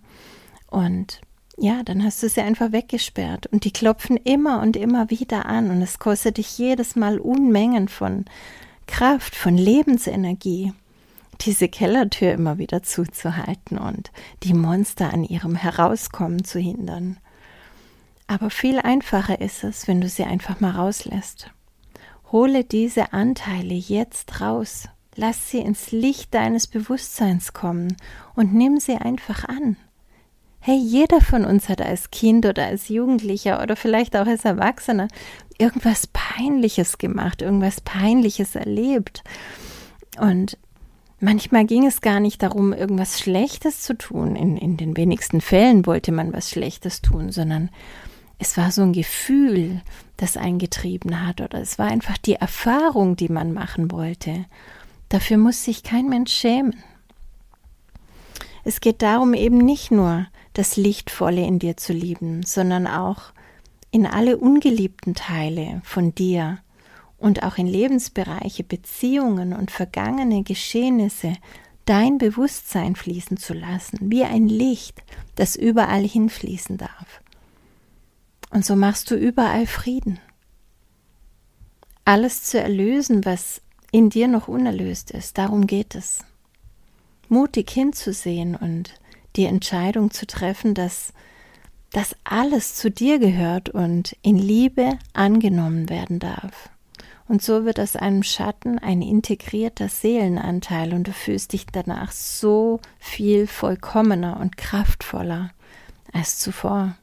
Und 0.70 1.22
ja, 1.58 1.82
dann 1.84 2.04
hast 2.04 2.22
du 2.22 2.30
sie 2.30 2.42
einfach 2.42 2.72
weggesperrt 2.72 3.48
und 3.48 3.66
die 3.66 3.72
klopfen 3.72 4.16
immer 4.16 4.62
und 4.62 4.78
immer 4.78 5.10
wieder 5.10 5.48
an 5.48 5.72
und 5.72 5.82
es 5.82 5.98
kostet 5.98 6.38
dich 6.38 6.58
jedes 6.58 6.96
Mal 6.96 7.20
Unmengen 7.20 7.88
von 7.88 8.26
Kraft, 8.86 9.36
von 9.36 9.58
Lebensenergie, 9.58 10.74
diese 11.42 11.68
Kellertür 11.68 12.32
immer 12.32 12.60
wieder 12.60 12.84
zuzuhalten 12.84 13.80
und 13.80 14.12
die 14.44 14.54
Monster 14.54 15.12
an 15.12 15.24
ihrem 15.24 15.56
Herauskommen 15.56 16.44
zu 16.44 16.60
hindern. 16.60 17.18
Aber 18.28 18.50
viel 18.50 18.80
einfacher 18.80 19.42
ist 19.42 19.64
es, 19.64 19.88
wenn 19.88 20.00
du 20.00 20.10
sie 20.10 20.26
einfach 20.26 20.60
mal 20.60 20.72
rauslässt. 20.72 21.50
Hole 22.32 22.66
diese 22.66 23.14
Anteile 23.14 23.74
jetzt 23.74 24.42
raus. 24.42 24.90
Lass 25.16 25.50
sie 25.50 25.60
ins 25.60 25.92
Licht 25.92 26.34
deines 26.36 26.68
Bewusstseins 26.68 27.54
kommen 27.54 27.96
und 28.36 28.54
nimm 28.54 28.80
sie 28.80 28.98
einfach 28.98 29.46
an. 29.46 29.78
Hey, 30.70 30.80
jeder 30.80 31.22
von 31.22 31.46
uns 31.46 31.70
hat 31.70 31.82
als 31.82 32.12
Kind 32.12 32.46
oder 32.46 32.66
als 32.66 32.90
Jugendlicher 32.90 33.64
oder 33.64 33.78
vielleicht 33.78 34.18
auch 34.18 34.28
als 34.28 34.44
Erwachsener 34.44 35.08
irgendwas 35.58 36.08
Peinliches 36.08 36.98
gemacht, 36.98 37.42
irgendwas 37.42 37.80
Peinliches 37.80 38.54
erlebt. 38.54 39.24
Und 40.20 40.58
manchmal 41.22 41.64
ging 41.64 41.86
es 41.86 42.02
gar 42.02 42.20
nicht 42.20 42.44
darum, 42.44 42.74
irgendwas 42.74 43.18
Schlechtes 43.18 43.80
zu 43.80 43.98
tun. 43.98 44.36
In, 44.36 44.58
in 44.58 44.76
den 44.76 44.98
wenigsten 44.98 45.40
Fällen 45.40 45.86
wollte 45.86 46.12
man 46.12 46.34
was 46.34 46.50
Schlechtes 46.50 47.02
tun, 47.02 47.32
sondern 47.32 47.70
es 48.38 48.58
war 48.58 48.74
so 48.74 48.82
ein 48.82 48.92
Gefühl, 48.92 49.82
das 50.18 50.36
eingetrieben 50.36 51.26
hat, 51.26 51.40
oder 51.40 51.62
es 51.62 51.80
war 51.80 51.88
einfach 51.88 52.18
die 52.18 52.36
Erfahrung, 52.36 53.16
die 53.16 53.30
man 53.30 53.54
machen 53.54 53.90
wollte. 53.90 54.44
Dafür 55.08 55.38
muss 55.38 55.64
sich 55.64 55.84
kein 55.84 56.10
Mensch 56.10 56.34
schämen. 56.34 56.76
Es 58.66 58.82
geht 58.82 59.02
darum, 59.02 59.34
eben 59.34 59.60
nicht 59.60 59.92
nur 59.92 60.28
das 60.58 60.76
Lichtvolle 60.76 61.46
in 61.46 61.60
dir 61.60 61.78
zu 61.78 61.94
lieben, 61.94 62.44
sondern 62.44 62.88
auch 62.88 63.32
in 63.92 64.06
alle 64.06 64.38
ungeliebten 64.38 65.16
Teile 65.16 65.82
von 65.84 66.16
dir 66.16 66.60
und 67.18 67.44
auch 67.44 67.58
in 67.58 67.68
Lebensbereiche, 67.68 68.64
Beziehungen 68.64 69.54
und 69.54 69.72
vergangene 69.72 70.44
Geschehnisse 70.44 71.34
dein 71.86 72.18
Bewusstsein 72.18 72.96
fließen 72.96 73.38
zu 73.38 73.54
lassen, 73.54 73.98
wie 74.12 74.24
ein 74.24 74.48
Licht, 74.48 75.04
das 75.36 75.56
überall 75.56 76.06
hinfließen 76.06 76.78
darf. 76.78 77.22
Und 78.50 78.66
so 78.66 78.76
machst 78.76 79.10
du 79.12 79.16
überall 79.16 79.68
Frieden. 79.68 80.20
Alles 82.04 82.44
zu 82.44 82.60
erlösen, 82.60 83.26
was 83.26 83.62
in 83.92 84.10
dir 84.10 84.28
noch 84.28 84.48
unerlöst 84.48 85.12
ist. 85.12 85.38
Darum 85.38 85.68
geht 85.68 85.96
es. 85.96 86.20
Mutig 87.30 87.70
hinzusehen 87.70 88.56
und 88.56 88.94
die 89.38 89.46
Entscheidung 89.46 90.12
zu 90.12 90.28
treffen, 90.28 90.74
dass 90.74 91.14
das 91.92 92.16
alles 92.24 92.76
zu 92.76 92.92
dir 92.92 93.20
gehört 93.20 93.70
und 93.70 94.16
in 94.22 94.38
Liebe 94.38 94.98
angenommen 95.14 95.90
werden 95.90 96.20
darf. 96.20 96.70
Und 97.28 97.42
so 97.42 97.66
wird 97.66 97.80
aus 97.80 97.96
einem 97.96 98.24
Schatten 98.24 98.80
ein 98.80 99.02
integrierter 99.02 99.90
Seelenanteil 99.90 100.94
und 100.94 101.08
du 101.08 101.14
fühlst 101.14 101.54
dich 101.54 101.66
danach 101.66 102.12
so 102.12 102.80
viel 103.00 103.48
vollkommener 103.48 104.40
und 104.40 104.58
kraftvoller 104.58 105.52
als 106.14 106.40
zuvor. 106.40 106.96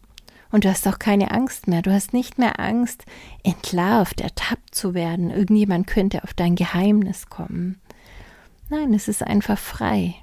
Und 0.50 0.64
du 0.64 0.70
hast 0.70 0.86
auch 0.86 0.98
keine 0.98 1.30
Angst 1.32 1.66
mehr. 1.66 1.82
Du 1.82 1.92
hast 1.92 2.12
nicht 2.12 2.38
mehr 2.38 2.60
Angst, 2.60 3.04
entlarvt, 3.42 4.20
ertappt 4.20 4.74
zu 4.74 4.94
werden. 4.94 5.30
Irgendjemand 5.30 5.86
könnte 5.86 6.22
auf 6.22 6.32
dein 6.32 6.54
Geheimnis 6.54 7.28
kommen. 7.28 7.80
Nein, 8.70 8.94
es 8.94 9.08
ist 9.08 9.22
einfach 9.22 9.58
frei. 9.58 10.14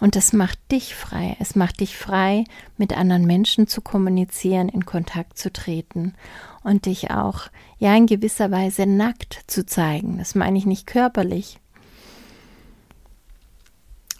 Und 0.00 0.16
das 0.16 0.32
macht 0.32 0.58
dich 0.70 0.94
frei. 0.94 1.36
Es 1.40 1.54
macht 1.54 1.80
dich 1.80 1.96
frei, 1.96 2.44
mit 2.76 2.96
anderen 2.96 3.26
Menschen 3.26 3.66
zu 3.66 3.80
kommunizieren, 3.80 4.68
in 4.68 4.84
Kontakt 4.84 5.38
zu 5.38 5.52
treten 5.52 6.14
und 6.62 6.86
dich 6.86 7.10
auch, 7.10 7.48
ja, 7.78 7.94
in 7.96 8.06
gewisser 8.06 8.50
Weise 8.50 8.86
nackt 8.86 9.44
zu 9.46 9.64
zeigen. 9.64 10.18
Das 10.18 10.34
meine 10.34 10.58
ich 10.58 10.66
nicht 10.66 10.86
körperlich. 10.86 11.58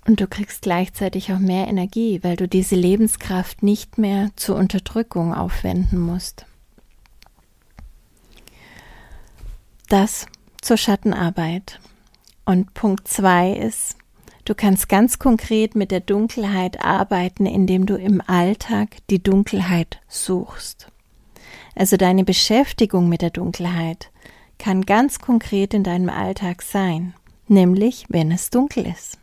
Und 0.07 0.21
du 0.21 0.27
kriegst 0.27 0.63
gleichzeitig 0.63 1.33
auch 1.33 1.39
mehr 1.39 1.67
Energie, 1.67 2.21
weil 2.23 2.37
du 2.37 2.47
diese 2.47 2.77
Lebenskraft 2.77 3.63
nicht 3.63 3.97
mehr 3.97 4.31
zur 4.37 4.57
Unterdrückung 4.57 5.35
aufwenden 5.35 5.99
musst. 5.99 6.45
Das 9.89 10.27
zur 10.61 10.77
Schattenarbeit. 10.77 11.81
Und 12.45 12.75
Punkt 12.75 13.09
zwei 13.09 13.53
ist, 13.53 13.97
Du 14.45 14.55
kannst 14.55 14.91
ganz 14.91 15.19
konkret 15.19 15.75
mit 15.75 15.91
der 15.91 16.01
Dunkelheit 16.01 16.85
arbeiten, 16.85 17.47
indem 17.47 17.87
du 17.87 17.97
im 17.97 18.21
Alltag 18.27 18.99
die 19.09 19.23
Dunkelheit 19.23 20.01
suchst. 20.07 20.89
Also 21.75 21.97
deine 21.97 22.25
Beschäftigung 22.25 23.09
mit 23.09 23.23
der 23.23 23.31
Dunkelheit 23.31 24.11
kann 24.59 24.83
ganz 24.83 25.19
konkret 25.19 25.73
in 25.73 25.83
deinem 25.83 26.11
Alltag 26.11 26.61
sein, 26.61 27.15
nämlich 27.49 28.05
wenn 28.11 28.31
es 28.31 28.51
dunkel 28.51 28.87
ist. 28.87 29.19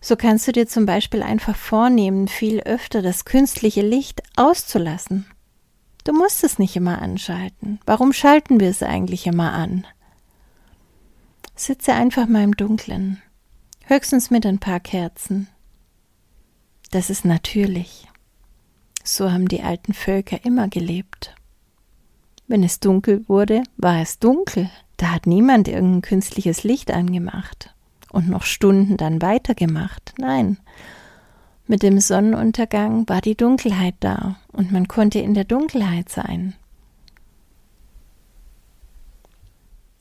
So 0.00 0.14
kannst 0.14 0.46
du 0.46 0.52
dir 0.52 0.66
zum 0.66 0.86
Beispiel 0.86 1.22
einfach 1.22 1.56
vornehmen, 1.56 2.28
viel 2.28 2.60
öfter 2.60 3.02
das 3.02 3.24
künstliche 3.24 3.82
Licht 3.82 4.22
auszulassen. 4.36 5.26
Du 6.04 6.12
musst 6.12 6.44
es 6.44 6.58
nicht 6.58 6.76
immer 6.76 7.02
anschalten. 7.02 7.80
Warum 7.84 8.12
schalten 8.12 8.60
wir 8.60 8.70
es 8.70 8.82
eigentlich 8.82 9.26
immer 9.26 9.52
an? 9.52 9.86
Sitze 11.56 11.92
einfach 11.92 12.26
mal 12.26 12.44
im 12.44 12.56
Dunkeln 12.56 13.20
höchstens 13.90 14.30
mit 14.30 14.46
ein 14.46 14.60
paar 14.60 14.78
Kerzen. 14.78 15.48
Das 16.92 17.10
ist 17.10 17.24
natürlich. 17.24 18.08
So 19.02 19.32
haben 19.32 19.48
die 19.48 19.62
alten 19.62 19.94
Völker 19.94 20.44
immer 20.44 20.68
gelebt. 20.68 21.34
Wenn 22.46 22.62
es 22.62 22.78
dunkel 22.78 23.28
wurde, 23.28 23.64
war 23.76 24.00
es 24.00 24.20
dunkel. 24.20 24.70
Da 24.96 25.10
hat 25.10 25.26
niemand 25.26 25.66
irgendein 25.66 26.02
künstliches 26.02 26.62
Licht 26.62 26.92
angemacht 26.92 27.74
und 28.12 28.28
noch 28.28 28.44
Stunden 28.44 28.96
dann 28.96 29.22
weitergemacht. 29.22 30.14
Nein. 30.18 30.58
Mit 31.66 31.82
dem 31.82 31.98
Sonnenuntergang 31.98 33.08
war 33.08 33.20
die 33.20 33.36
Dunkelheit 33.36 33.94
da 34.00 34.36
und 34.52 34.70
man 34.70 34.86
konnte 34.86 35.18
in 35.18 35.34
der 35.34 35.44
Dunkelheit 35.44 36.08
sein. 36.08 36.54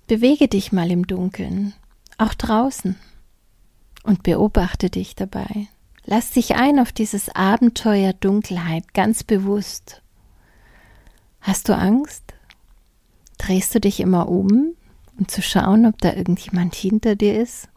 Bewege 0.06 0.48
dich 0.48 0.72
mal 0.72 0.92
im 0.92 1.08
Dunkeln, 1.08 1.74
auch 2.18 2.34
draußen 2.34 2.96
und 4.04 4.24
beobachte 4.24 4.90
dich 4.90 5.16
dabei. 5.16 5.68
Lass 6.06 6.32
dich 6.32 6.56
ein 6.56 6.80
auf 6.80 6.92
dieses 6.92 7.30
Abenteuer 7.30 8.14
Dunkelheit 8.14 8.94
ganz 8.94 9.24
bewusst. 9.24 10.02
Hast 11.42 11.70
du 11.70 11.78
Angst? 11.78 12.34
Drehst 13.38 13.76
du 13.76 13.80
dich 13.80 14.00
immer 14.00 14.28
um, 14.28 14.76
um 15.18 15.28
zu 15.28 15.42
schauen, 15.42 15.86
ob 15.86 15.98
da 16.00 16.14
irgendjemand 16.14 16.76
hinter 16.76 17.16
dir 17.16 17.40
ist? 17.40 17.70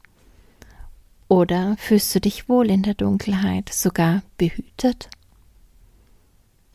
Oder 1.29 1.77
fühlst 1.79 2.15
du 2.15 2.21
dich 2.21 2.49
wohl 2.49 2.71
in 2.71 2.83
der 2.83 2.95
Dunkelheit, 2.95 3.73
sogar 3.73 4.23
behütet? 4.39 5.09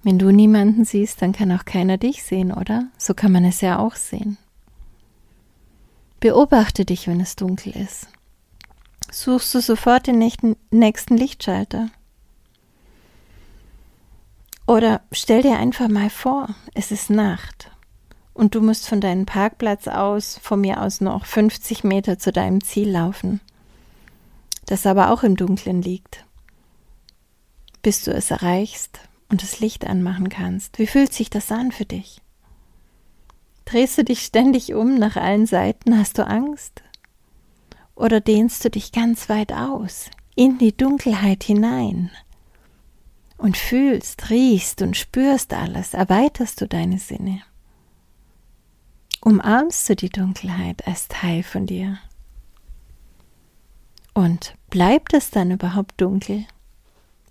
Wenn 0.04 0.20
du 0.20 0.32
niemanden 0.32 0.86
siehst, 0.86 1.22
dann 1.22 1.32
kann 1.32 1.52
auch 1.52 1.66
keiner 1.66 1.98
dich 1.98 2.24
sehen, 2.24 2.52
oder? 2.52 2.88
So 2.98 3.14
kann 3.14 3.32
man 3.32 3.46
es 3.46 3.62
ja 3.62 3.80
auch 3.80 3.96
sehen. 3.96 4.38
Beobachte 6.20 6.86
dich, 6.86 7.08
wenn 7.08 7.20
es 7.20 7.36
dunkel 7.36 7.76
ist 7.76 8.08
suchst 9.12 9.54
du 9.56 9.62
sofort 9.62 10.08
den 10.08 10.18
nächsten 10.18 11.18
Lichtschalter. 11.18 11.90
Oder 14.66 15.02
stell 15.12 15.42
dir 15.42 15.58
einfach 15.58 15.88
mal 15.88 16.10
vor, 16.10 16.50
es 16.74 16.92
ist 16.92 17.10
Nacht 17.10 17.72
und 18.34 18.54
du 18.54 18.62
musst 18.62 18.88
von 18.88 19.02
deinem 19.02 19.26
Parkplatz 19.26 19.88
aus, 19.88 20.40
von 20.44 20.62
mir 20.62 20.82
aus 20.82 21.02
noch 21.02 21.26
50 21.26 21.84
Meter 21.84 22.20
zu 22.20 22.32
deinem 22.32 22.64
Ziel 22.64 22.90
laufen, 22.90 23.40
das 24.66 24.86
aber 24.86 25.12
auch 25.12 25.24
im 25.24 25.36
Dunkeln 25.38 25.82
liegt. 25.82 26.26
Bis 27.82 28.04
du 28.04 28.12
es 28.12 28.30
erreichst 28.30 29.00
und 29.30 29.42
das 29.42 29.60
Licht 29.60 29.88
anmachen 29.88 30.30
kannst. 30.30 30.78
Wie 30.80 30.88
fühlt 30.88 31.14
sich 31.14 31.30
das 31.30 31.52
an 31.52 31.72
für 31.72 31.86
dich? 31.86 32.22
Drehst 33.66 33.98
du 33.98 34.04
dich 34.04 34.22
ständig 34.22 34.74
um 34.74 34.96
nach 34.96 35.16
allen 35.16 35.46
Seiten? 35.46 35.98
Hast 35.98 36.18
du 36.18 36.28
Angst? 36.28 36.84
Oder 37.98 38.22
dehnst 38.22 38.64
du 38.64 38.70
dich 38.70 38.92
ganz 38.92 39.28
weit 39.28 39.52
aus, 39.52 40.12
in 40.36 40.60
die 40.60 40.76
Dunkelheit 40.76 41.44
hinein? 41.44 42.12
Und 43.38 43.58
fühlst, 43.58 44.30
riechst 44.30 44.84
und 44.84 44.96
spürst 44.96 45.52
alles, 45.54 45.96
erweiterst 45.96 46.62
du 46.62 46.68
deine 46.68 47.00
Sinne. 47.00 47.42
Umarmst 49.22 49.90
du 49.90 49.96
die 49.96 50.10
Dunkelheit 50.10 50.88
als 50.88 51.08
Teil 51.08 51.42
von 51.42 51.66
dir? 51.66 51.98
Und 54.14 54.56
bleibt 54.70 55.16
es 55.16 55.32
dann 55.32 55.50
überhaupt 55.50 56.00
dunkel, 56.00 56.46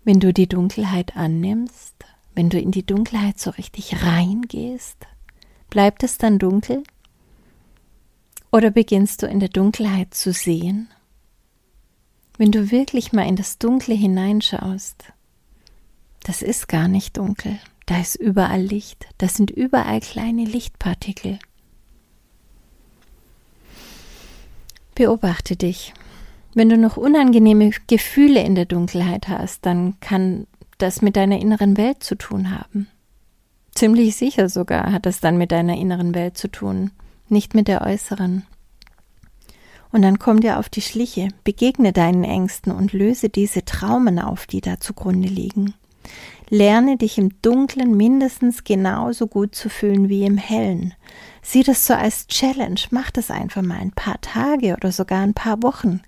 wenn 0.02 0.18
du 0.18 0.32
die 0.32 0.48
Dunkelheit 0.48 1.16
annimmst, 1.16 1.94
wenn 2.34 2.50
du 2.50 2.58
in 2.58 2.72
die 2.72 2.84
Dunkelheit 2.84 3.38
so 3.38 3.50
richtig 3.50 4.02
reingehst? 4.04 5.06
Bleibt 5.70 6.02
es 6.02 6.18
dann 6.18 6.40
dunkel? 6.40 6.82
Oder 8.52 8.70
beginnst 8.70 9.22
du 9.22 9.26
in 9.26 9.40
der 9.40 9.48
Dunkelheit 9.48 10.14
zu 10.14 10.32
sehen? 10.32 10.88
Wenn 12.38 12.52
du 12.52 12.70
wirklich 12.70 13.12
mal 13.12 13.26
in 13.26 13.36
das 13.36 13.58
Dunkle 13.58 13.94
hineinschaust, 13.94 15.04
das 16.22 16.42
ist 16.42 16.68
gar 16.68 16.88
nicht 16.88 17.16
dunkel, 17.16 17.58
da 17.86 18.00
ist 18.00 18.16
überall 18.16 18.60
Licht, 18.60 19.06
das 19.18 19.34
sind 19.34 19.50
überall 19.50 20.00
kleine 20.00 20.44
Lichtpartikel. 20.44 21.38
Beobachte 24.94 25.56
dich. 25.56 25.92
Wenn 26.54 26.68
du 26.68 26.78
noch 26.78 26.96
unangenehme 26.96 27.70
Gefühle 27.86 28.42
in 28.42 28.54
der 28.54 28.64
Dunkelheit 28.64 29.28
hast, 29.28 29.66
dann 29.66 30.00
kann 30.00 30.46
das 30.78 31.02
mit 31.02 31.16
deiner 31.16 31.38
inneren 31.38 31.76
Welt 31.76 32.02
zu 32.02 32.16
tun 32.16 32.50
haben. 32.50 32.88
Ziemlich 33.74 34.16
sicher 34.16 34.48
sogar 34.48 34.92
hat 34.92 35.04
das 35.04 35.20
dann 35.20 35.36
mit 35.36 35.52
deiner 35.52 35.76
inneren 35.76 36.14
Welt 36.14 36.38
zu 36.38 36.48
tun 36.48 36.92
nicht 37.28 37.54
mit 37.54 37.68
der 37.68 37.82
äußeren. 37.82 38.46
Und 39.92 40.02
dann 40.02 40.18
komm 40.18 40.40
dir 40.40 40.58
auf 40.58 40.68
die 40.68 40.82
Schliche, 40.82 41.28
begegne 41.44 41.92
deinen 41.92 42.24
Ängsten 42.24 42.72
und 42.72 42.92
löse 42.92 43.28
diese 43.28 43.64
Traumen 43.64 44.18
auf, 44.18 44.46
die 44.46 44.60
da 44.60 44.78
zugrunde 44.80 45.28
liegen. 45.28 45.74
Lerne 46.48 46.96
dich 46.96 47.18
im 47.18 47.40
Dunklen 47.42 47.96
mindestens 47.96 48.62
genauso 48.62 49.26
gut 49.26 49.54
zu 49.54 49.68
fühlen 49.68 50.08
wie 50.08 50.24
im 50.24 50.38
Hellen. 50.38 50.94
Sieh 51.42 51.62
das 51.62 51.86
so 51.86 51.94
als 51.94 52.26
Challenge, 52.26 52.80
mach 52.90 53.10
das 53.10 53.30
einfach 53.30 53.62
mal 53.62 53.78
ein 53.78 53.92
paar 53.92 54.20
Tage 54.20 54.74
oder 54.74 54.92
sogar 54.92 55.22
ein 55.22 55.34
paar 55.34 55.62
Wochen 55.62 56.02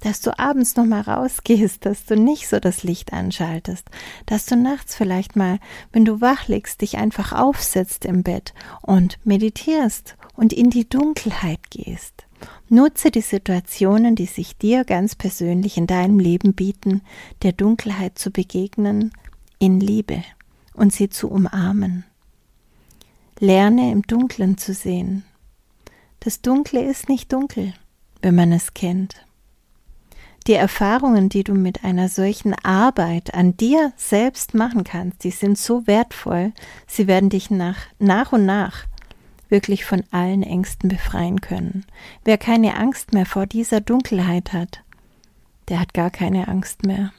dass 0.00 0.20
du 0.20 0.38
abends 0.38 0.76
noch 0.76 0.84
mal 0.84 1.00
rausgehst, 1.00 1.84
dass 1.84 2.04
du 2.04 2.16
nicht 2.16 2.48
so 2.48 2.60
das 2.60 2.82
Licht 2.82 3.12
anschaltest, 3.12 3.88
dass 4.26 4.46
du 4.46 4.56
nachts 4.56 4.94
vielleicht 4.94 5.36
mal, 5.36 5.58
wenn 5.92 6.04
du 6.04 6.20
wach 6.20 6.48
liegst, 6.48 6.80
dich 6.82 6.98
einfach 6.98 7.32
aufsetzt 7.32 8.04
im 8.04 8.22
Bett 8.22 8.54
und 8.82 9.18
meditierst 9.24 10.16
und 10.36 10.52
in 10.52 10.70
die 10.70 10.88
Dunkelheit 10.88 11.70
gehst. 11.70 12.26
Nutze 12.68 13.10
die 13.10 13.22
Situationen, 13.22 14.14
die 14.14 14.26
sich 14.26 14.56
dir 14.56 14.84
ganz 14.84 15.14
persönlich 15.14 15.76
in 15.76 15.86
deinem 15.86 16.18
Leben 16.18 16.54
bieten, 16.54 17.02
der 17.42 17.52
Dunkelheit 17.52 18.18
zu 18.18 18.30
begegnen, 18.30 19.12
in 19.58 19.80
Liebe 19.80 20.22
und 20.74 20.92
sie 20.92 21.08
zu 21.08 21.30
umarmen. 21.30 22.04
Lerne 23.38 23.90
im 23.92 24.02
Dunklen 24.02 24.58
zu 24.58 24.74
sehen. 24.74 25.24
Das 26.20 26.42
Dunkle 26.42 26.82
ist 26.82 27.08
nicht 27.08 27.32
dunkel, 27.32 27.72
wenn 28.22 28.34
man 28.34 28.52
es 28.52 28.74
kennt. 28.74 29.26
Die 30.46 30.54
Erfahrungen, 30.54 31.28
die 31.28 31.42
du 31.42 31.54
mit 31.54 31.82
einer 31.82 32.08
solchen 32.08 32.54
Arbeit 32.54 33.34
an 33.34 33.56
dir 33.56 33.92
selbst 33.96 34.54
machen 34.54 34.84
kannst, 34.84 35.24
die 35.24 35.32
sind 35.32 35.58
so 35.58 35.86
wertvoll, 35.86 36.52
sie 36.86 37.08
werden 37.08 37.30
dich 37.30 37.50
nach, 37.50 37.78
nach 37.98 38.32
und 38.32 38.46
nach 38.46 38.86
wirklich 39.48 39.84
von 39.84 40.02
allen 40.10 40.42
Ängsten 40.42 40.88
befreien 40.88 41.40
können. 41.40 41.84
Wer 42.24 42.38
keine 42.38 42.76
Angst 42.76 43.12
mehr 43.12 43.26
vor 43.26 43.46
dieser 43.46 43.80
Dunkelheit 43.80 44.52
hat, 44.52 44.82
der 45.68 45.80
hat 45.80 45.94
gar 45.94 46.10
keine 46.10 46.48
Angst 46.48 46.84
mehr. 46.84 47.12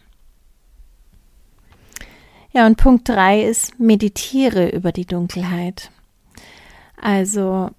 Ja, 2.52 2.66
und 2.66 2.78
Punkt 2.78 3.08
drei 3.08 3.44
ist, 3.44 3.80
meditiere 3.80 4.70
über 4.70 4.92
die 4.92 5.06
Dunkelheit. 5.06 5.92
Also, 7.00 7.70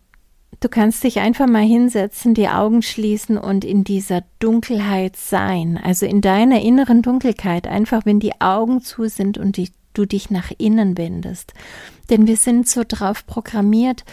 du 0.61 0.69
kannst 0.69 1.03
dich 1.05 1.19
einfach 1.19 1.47
mal 1.47 1.65
hinsetzen, 1.65 2.35
die 2.35 2.49
Augen 2.49 2.83
schließen 2.83 3.39
und 3.39 3.65
in 3.65 3.83
dieser 3.83 4.23
Dunkelheit 4.39 5.17
sein. 5.17 5.81
Also 5.83 6.07
in 6.07 6.21
deiner 6.21 6.61
inneren 6.61 7.03
Dunkelheit, 7.03 7.67
einfach 7.67 8.07
wenn 8.07 8.21
die 8.21 8.41
Augen 8.41 8.81
zu 8.81 9.09
sind 9.09 9.39
und 9.39 9.57
die, 9.57 9.71
du 9.95 10.05
dich 10.05 10.31
nach 10.31 10.53
innen 10.59 10.97
wendest. 10.97 11.55
Denn 12.11 12.27
wir 12.27 12.37
sind 12.37 12.69
so 12.69 12.85
drauf 12.87 13.27
programmiert, 13.27 14.05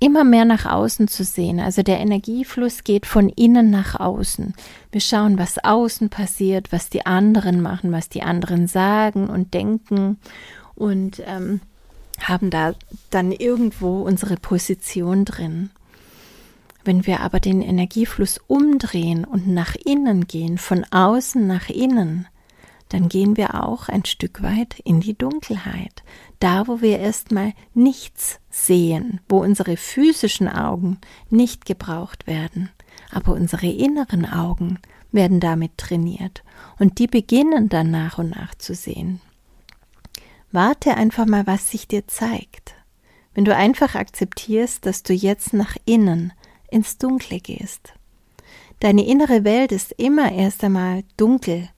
immer 0.00 0.24
mehr 0.24 0.44
nach 0.44 0.66
außen 0.66 1.08
zu 1.08 1.24
sehen. 1.24 1.60
Also 1.60 1.82
der 1.82 1.98
Energiefluss 2.00 2.84
geht 2.84 3.06
von 3.06 3.28
innen 3.28 3.70
nach 3.70 3.98
außen. 3.98 4.54
Wir 4.92 5.00
schauen, 5.00 5.38
was 5.38 5.62
außen 5.62 6.10
passiert, 6.10 6.72
was 6.72 6.90
die 6.90 7.06
anderen 7.06 7.60
machen, 7.60 7.92
was 7.92 8.08
die 8.08 8.22
anderen 8.22 8.66
sagen 8.66 9.28
und 9.28 9.54
denken 9.54 10.18
und 10.74 11.22
ähm, 11.26 11.60
haben 12.20 12.50
da 12.50 12.74
dann 13.10 13.32
irgendwo 13.32 14.02
unsere 14.02 14.36
Position 14.36 15.24
drin. 15.24 15.70
Wenn 16.84 17.06
wir 17.06 17.20
aber 17.20 17.40
den 17.40 17.62
Energiefluss 17.62 18.40
umdrehen 18.46 19.24
und 19.24 19.48
nach 19.48 19.74
innen 19.74 20.26
gehen, 20.26 20.58
von 20.58 20.84
außen 20.90 21.46
nach 21.46 21.70
innen, 21.70 22.26
dann 22.88 23.08
gehen 23.08 23.36
wir 23.36 23.64
auch 23.64 23.88
ein 23.88 24.04
Stück 24.04 24.42
weit 24.42 24.78
in 24.84 25.00
die 25.00 25.16
Dunkelheit. 25.16 26.02
Da, 26.38 26.68
wo 26.68 26.80
wir 26.80 26.98
erstmal 26.98 27.52
nichts 27.72 28.38
sehen, 28.50 29.20
wo 29.28 29.42
unsere 29.42 29.76
physischen 29.76 30.48
Augen 30.48 30.98
nicht 31.30 31.64
gebraucht 31.64 32.26
werden, 32.26 32.70
aber 33.10 33.32
unsere 33.32 33.66
inneren 33.66 34.26
Augen 34.26 34.78
werden 35.12 35.40
damit 35.40 35.78
trainiert 35.78 36.42
und 36.78 36.98
die 36.98 37.06
beginnen 37.06 37.68
dann 37.68 37.90
nach 37.90 38.18
und 38.18 38.30
nach 38.30 38.54
zu 38.54 38.74
sehen. 38.74 39.20
Warte 40.52 40.96
einfach 40.96 41.26
mal, 41.26 41.46
was 41.46 41.70
sich 41.70 41.88
dir 41.88 42.06
zeigt. 42.06 42.74
Wenn 43.34 43.44
du 43.44 43.54
einfach 43.54 43.94
akzeptierst, 43.94 44.86
dass 44.86 45.02
du 45.02 45.12
jetzt 45.12 45.52
nach 45.52 45.76
innen 45.84 46.32
ins 46.70 46.98
Dunkle 46.98 47.40
gehst. 47.40 47.94
Deine 48.80 49.06
innere 49.06 49.44
Welt 49.44 49.72
ist 49.72 49.92
immer 49.92 50.30
erst 50.32 50.62
einmal 50.62 51.04
dunkel, 51.16 51.68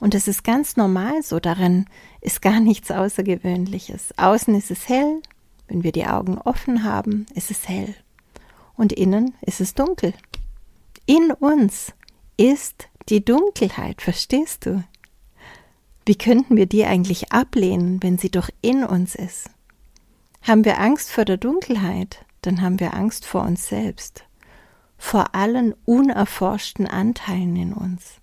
und 0.00 0.14
es 0.14 0.26
ist 0.26 0.42
ganz 0.44 0.76
normal 0.76 1.22
so, 1.22 1.38
darin 1.38 1.84
ist 2.22 2.40
gar 2.40 2.58
nichts 2.58 2.90
Außergewöhnliches. 2.90 4.14
Außen 4.16 4.54
ist 4.54 4.70
es 4.70 4.88
hell, 4.88 5.20
wenn 5.68 5.84
wir 5.84 5.92
die 5.92 6.06
Augen 6.06 6.38
offen 6.38 6.82
haben, 6.84 7.26
ist 7.34 7.50
es 7.50 7.68
hell. 7.68 7.94
Und 8.76 8.94
innen 8.94 9.34
ist 9.42 9.60
es 9.60 9.74
dunkel. 9.74 10.14
In 11.04 11.30
uns 11.30 11.92
ist 12.38 12.88
die 13.10 13.24
Dunkelheit, 13.24 14.00
verstehst 14.00 14.64
du? 14.64 14.82
Wie 16.06 16.16
könnten 16.16 16.56
wir 16.56 16.66
die 16.66 16.86
eigentlich 16.86 17.30
ablehnen, 17.30 18.02
wenn 18.02 18.16
sie 18.16 18.30
doch 18.30 18.48
in 18.62 18.84
uns 18.84 19.14
ist? 19.14 19.50
Haben 20.42 20.64
wir 20.64 20.80
Angst 20.80 21.10
vor 21.10 21.26
der 21.26 21.36
Dunkelheit, 21.36 22.24
dann 22.40 22.62
haben 22.62 22.80
wir 22.80 22.94
Angst 22.94 23.26
vor 23.26 23.42
uns 23.42 23.68
selbst, 23.68 24.24
vor 24.96 25.34
allen 25.34 25.74
unerforschten 25.84 26.86
Anteilen 26.86 27.54
in 27.56 27.74
uns. 27.74 28.19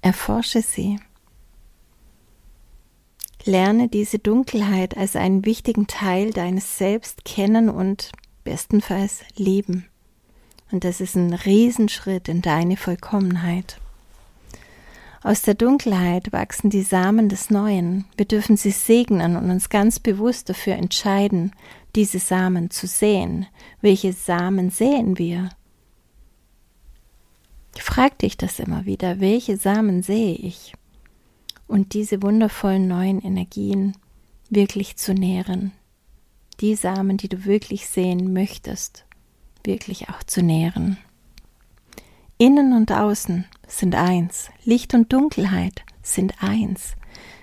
Erforsche 0.00 0.62
sie. 0.62 1.00
Lerne 3.44 3.88
diese 3.88 4.18
Dunkelheit 4.18 4.96
als 4.96 5.16
einen 5.16 5.44
wichtigen 5.44 5.86
Teil 5.86 6.32
deines 6.32 6.78
Selbst 6.78 7.24
kennen 7.24 7.68
und 7.68 8.12
bestenfalls 8.44 9.22
lieben. 9.36 9.88
Und 10.70 10.84
das 10.84 11.00
ist 11.00 11.16
ein 11.16 11.32
Riesenschritt 11.32 12.28
in 12.28 12.42
deine 12.42 12.76
Vollkommenheit. 12.76 13.80
Aus 15.22 15.42
der 15.42 15.54
Dunkelheit 15.54 16.30
wachsen 16.32 16.70
die 16.70 16.82
Samen 16.82 17.28
des 17.28 17.50
Neuen. 17.50 18.04
Wir 18.16 18.26
dürfen 18.26 18.56
sie 18.56 18.70
segnen 18.70 19.36
und 19.36 19.50
uns 19.50 19.68
ganz 19.68 19.98
bewusst 19.98 20.48
dafür 20.48 20.74
entscheiden, 20.74 21.52
diese 21.96 22.18
Samen 22.18 22.70
zu 22.70 22.86
sehen. 22.86 23.46
Welche 23.80 24.12
Samen 24.12 24.70
sehen 24.70 25.18
wir? 25.18 25.48
Frag 27.98 28.16
dich 28.20 28.36
das 28.36 28.60
immer 28.60 28.86
wieder, 28.86 29.18
welche 29.18 29.56
Samen 29.56 30.04
sehe 30.04 30.36
ich? 30.36 30.72
Und 31.66 31.94
diese 31.94 32.22
wundervollen 32.22 32.86
neuen 32.86 33.20
Energien 33.20 33.96
wirklich 34.48 34.96
zu 34.96 35.14
nähren. 35.14 35.72
Die 36.60 36.76
Samen, 36.76 37.16
die 37.16 37.28
du 37.28 37.44
wirklich 37.44 37.88
sehen 37.88 38.32
möchtest, 38.32 39.04
wirklich 39.64 40.10
auch 40.10 40.22
zu 40.22 40.44
nähren. 40.44 40.98
Innen 42.38 42.72
und 42.72 42.92
außen 42.92 43.46
sind 43.66 43.96
eins, 43.96 44.50
Licht 44.62 44.94
und 44.94 45.12
Dunkelheit 45.12 45.82
sind 46.00 46.40
eins. 46.40 46.94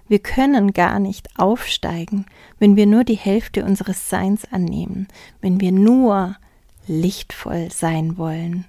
Wir 0.08 0.20
können 0.20 0.72
gar 0.72 1.00
nicht 1.00 1.38
aufsteigen, 1.38 2.28
wenn 2.60 2.78
wir 2.78 2.86
nur 2.86 3.04
die 3.04 3.18
Hälfte 3.18 3.65
unseres 3.65 4.10
Seins 4.10 4.46
annehmen, 4.54 5.10
wenn 5.41 5.60
wir 5.60 5.74
nur 5.74 6.38
lichtvoll 6.88 7.72
sein 7.74 8.18
wollen. 8.18 8.63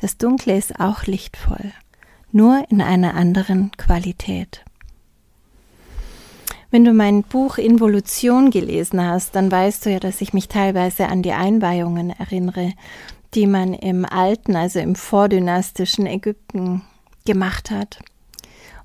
Das 0.00 0.16
Dunkle 0.16 0.56
ist 0.56 0.80
auch 0.80 1.04
lichtvoll, 1.04 1.72
nur 2.32 2.64
in 2.70 2.80
einer 2.80 3.14
anderen 3.14 3.70
Qualität. 3.76 4.64
Wenn 6.70 6.86
du 6.86 6.94
mein 6.94 7.22
Buch 7.22 7.58
Involution 7.58 8.50
gelesen 8.50 9.04
hast, 9.04 9.34
dann 9.34 9.50
weißt 9.50 9.84
du 9.84 9.90
ja, 9.90 10.00
dass 10.00 10.22
ich 10.22 10.32
mich 10.32 10.48
teilweise 10.48 11.08
an 11.08 11.22
die 11.22 11.32
Einweihungen 11.32 12.10
erinnere, 12.10 12.72
die 13.34 13.46
man 13.46 13.74
im 13.74 14.06
alten, 14.06 14.56
also 14.56 14.78
im 14.78 14.94
vordynastischen 14.94 16.06
Ägypten 16.06 16.80
gemacht 17.26 17.70
hat. 17.70 17.98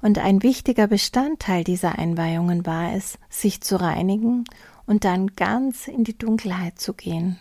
Und 0.02 0.20
ein 0.20 0.44
wichtiger 0.44 0.88
Bestandteil 0.88 1.64
dieser 1.64 1.98
Einweihungen 1.98 2.66
war 2.66 2.94
es, 2.94 3.18
sich 3.30 3.62
zu 3.62 3.80
reinigen 3.80 4.44
und 4.86 5.06
dann 5.06 5.28
ganz 5.36 5.88
in 5.88 6.04
die 6.04 6.18
Dunkelheit 6.18 6.78
zu 6.78 6.94
gehen. 6.94 7.40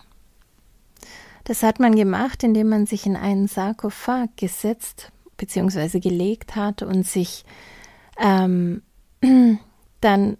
Das 1.45 1.63
hat 1.63 1.79
man 1.79 1.95
gemacht, 1.95 2.43
indem 2.43 2.71
man 2.71 2.87
sich 2.87 3.07
in 3.07 3.17
einen 3.17 3.49
Sarkophag 3.49 4.29
gesetzt 4.37 5.13
bzw. 5.37 6.01
gelegt 6.01 6.57
hat 6.57 6.83
und 6.83 7.07
sich 7.07 7.45
ähm, 8.19 8.83
dann 10.01 10.39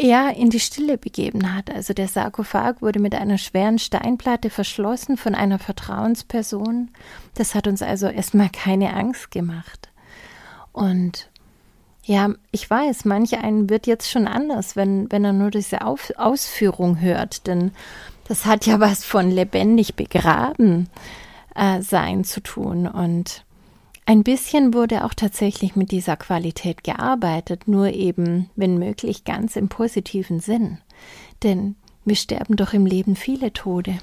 ja 0.00 0.28
in 0.28 0.50
die 0.50 0.60
Stille 0.60 0.98
begeben 0.98 1.54
hat. 1.54 1.70
Also 1.70 1.92
der 1.94 2.08
Sarkophag 2.08 2.82
wurde 2.82 3.00
mit 3.00 3.14
einer 3.14 3.38
schweren 3.38 3.78
Steinplatte 3.78 4.50
verschlossen 4.50 5.16
von 5.16 5.34
einer 5.34 5.58
Vertrauensperson. 5.58 6.90
Das 7.34 7.54
hat 7.54 7.66
uns 7.66 7.82
also 7.82 8.06
erstmal 8.06 8.50
keine 8.50 8.94
Angst 8.94 9.30
gemacht. 9.30 9.90
Und 10.72 11.30
ja, 12.02 12.30
ich 12.50 12.68
weiß, 12.68 13.06
manch 13.06 13.38
einen 13.38 13.70
wird 13.70 13.86
jetzt 13.86 14.10
schon 14.10 14.26
anders, 14.26 14.76
wenn, 14.76 15.10
wenn 15.10 15.24
er 15.24 15.32
nur 15.32 15.50
diese 15.50 15.82
Auf 15.86 16.12
Ausführung 16.16 17.00
hört, 17.00 17.46
denn 17.46 17.72
das 18.24 18.46
hat 18.46 18.66
ja 18.66 18.80
was 18.80 19.04
von 19.04 19.30
lebendig 19.30 19.94
begraben 19.94 20.88
äh, 21.54 21.82
sein 21.82 22.24
zu 22.24 22.40
tun. 22.42 22.86
Und 22.86 23.44
ein 24.06 24.22
bisschen 24.22 24.74
wurde 24.74 25.04
auch 25.04 25.14
tatsächlich 25.14 25.76
mit 25.76 25.90
dieser 25.90 26.16
Qualität 26.16 26.84
gearbeitet, 26.84 27.68
nur 27.68 27.88
eben, 27.88 28.50
wenn 28.56 28.78
möglich, 28.78 29.24
ganz 29.24 29.56
im 29.56 29.68
positiven 29.68 30.40
Sinn. 30.40 30.78
Denn 31.42 31.76
wir 32.04 32.16
sterben 32.16 32.56
doch 32.56 32.72
im 32.72 32.86
Leben 32.86 33.16
viele 33.16 33.52
Tode. 33.52 33.98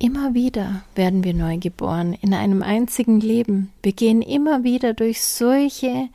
Immer 0.00 0.34
wieder 0.34 0.82
werden 0.94 1.24
wir 1.24 1.34
neu 1.34 1.58
geboren 1.58 2.16
in 2.20 2.32
einem 2.32 2.62
einzigen 2.62 3.20
Leben. 3.20 3.72
Wir 3.82 3.92
gehen 3.92 4.22
immer 4.22 4.62
wieder 4.62 4.94
durch 4.94 5.22
solche 5.22 6.08